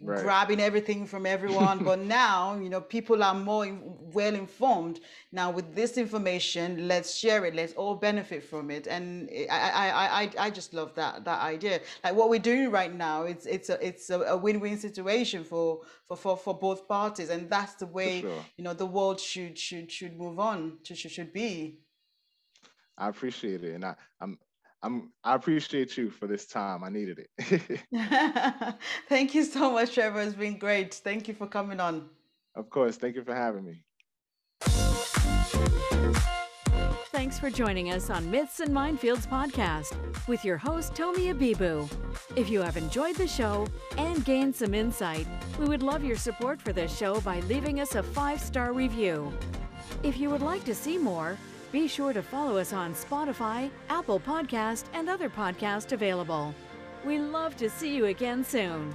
right. 0.00 0.22
grabbing 0.22 0.60
everything 0.60 1.06
from 1.06 1.26
everyone. 1.26 1.84
but 1.84 1.98
now, 2.20 2.58
you 2.58 2.68
know, 2.68 2.80
people 2.80 3.22
are 3.22 3.34
more 3.34 3.66
well 4.12 4.34
informed. 4.34 5.00
Now, 5.32 5.50
with 5.50 5.74
this 5.74 5.98
information, 5.98 6.88
let's 6.88 7.14
share 7.14 7.44
it. 7.44 7.54
Let's 7.54 7.72
all 7.74 7.94
benefit 7.94 8.42
from 8.44 8.70
it. 8.70 8.86
And 8.86 9.28
I, 9.50 9.70
I, 9.70 10.22
I, 10.22 10.30
I 10.46 10.50
just 10.50 10.74
love 10.74 10.94
that 10.94 11.24
that 11.24 11.40
idea. 11.40 11.80
Like 12.04 12.14
what 12.14 12.30
we're 12.30 12.38
doing 12.38 12.70
right 12.70 12.94
now, 12.94 13.22
it's 13.24 13.46
it's 13.46 13.68
a 13.68 13.86
it's 13.86 14.10
a, 14.10 14.36
win-win 14.36 14.78
situation 14.78 15.44
for, 15.44 15.80
for 16.06 16.16
for 16.16 16.36
for 16.36 16.58
both 16.58 16.86
parties, 16.88 17.30
and 17.30 17.50
that's 17.50 17.74
the 17.74 17.86
way 17.86 18.20
sure. 18.20 18.44
you 18.56 18.64
know 18.64 18.74
the 18.74 18.86
world 18.86 19.20
should 19.20 19.58
should 19.58 19.90
should 19.90 20.16
move 20.16 20.38
on. 20.38 20.78
Should 20.82 20.98
should, 20.98 21.10
should 21.10 21.32
be. 21.32 21.80
I 22.96 23.08
appreciate 23.08 23.62
it, 23.62 23.74
and 23.74 23.84
I, 23.84 23.94
I'm 24.20 24.38
I'm 24.82 25.12
I 25.24 25.34
appreciate 25.34 25.96
you 25.96 26.10
for 26.10 26.26
this 26.26 26.46
time. 26.46 26.84
I 26.84 26.88
needed 26.88 27.18
it. 27.18 27.80
Thank 29.08 29.34
you 29.34 29.44
so 29.44 29.72
much, 29.72 29.94
Trevor. 29.94 30.20
It's 30.22 30.34
been 30.34 30.58
great. 30.58 30.94
Thank 30.94 31.28
you 31.28 31.34
for 31.34 31.46
coming 31.46 31.80
on. 31.80 32.08
Of 32.54 32.70
course. 32.70 32.96
Thank 32.96 33.16
you 33.16 33.24
for 33.24 33.34
having 33.34 33.64
me. 33.64 33.82
Thanks 37.10 37.40
for 37.40 37.50
joining 37.50 37.90
us 37.90 38.10
on 38.10 38.30
Myths 38.30 38.60
and 38.60 38.70
Minefields 38.70 39.26
podcast 39.26 39.96
with 40.28 40.44
your 40.44 40.56
host, 40.56 40.94
Tomi 40.94 41.32
Abibu. 41.32 41.90
If 42.36 42.48
you 42.48 42.62
have 42.62 42.76
enjoyed 42.76 43.16
the 43.16 43.26
show 43.26 43.66
and 43.96 44.24
gained 44.24 44.54
some 44.54 44.72
insight, 44.72 45.26
we 45.58 45.66
would 45.66 45.82
love 45.82 46.04
your 46.04 46.16
support 46.16 46.62
for 46.62 46.72
this 46.72 46.96
show 46.96 47.20
by 47.22 47.40
leaving 47.40 47.80
us 47.80 47.96
a 47.96 48.02
five 48.02 48.40
star 48.40 48.72
review. 48.72 49.32
If 50.02 50.18
you 50.18 50.30
would 50.30 50.42
like 50.42 50.64
to 50.64 50.74
see 50.74 50.96
more, 50.96 51.36
be 51.70 51.86
sure 51.86 52.12
to 52.12 52.22
follow 52.22 52.56
us 52.56 52.72
on 52.72 52.94
Spotify, 52.94 53.70
Apple 53.90 54.20
Podcast, 54.20 54.84
and 54.94 55.08
other 55.08 55.28
podcasts 55.28 55.92
available. 55.92 56.54
We 57.04 57.18
love 57.18 57.56
to 57.56 57.68
see 57.68 57.94
you 57.94 58.06
again 58.06 58.44
soon. 58.44 58.94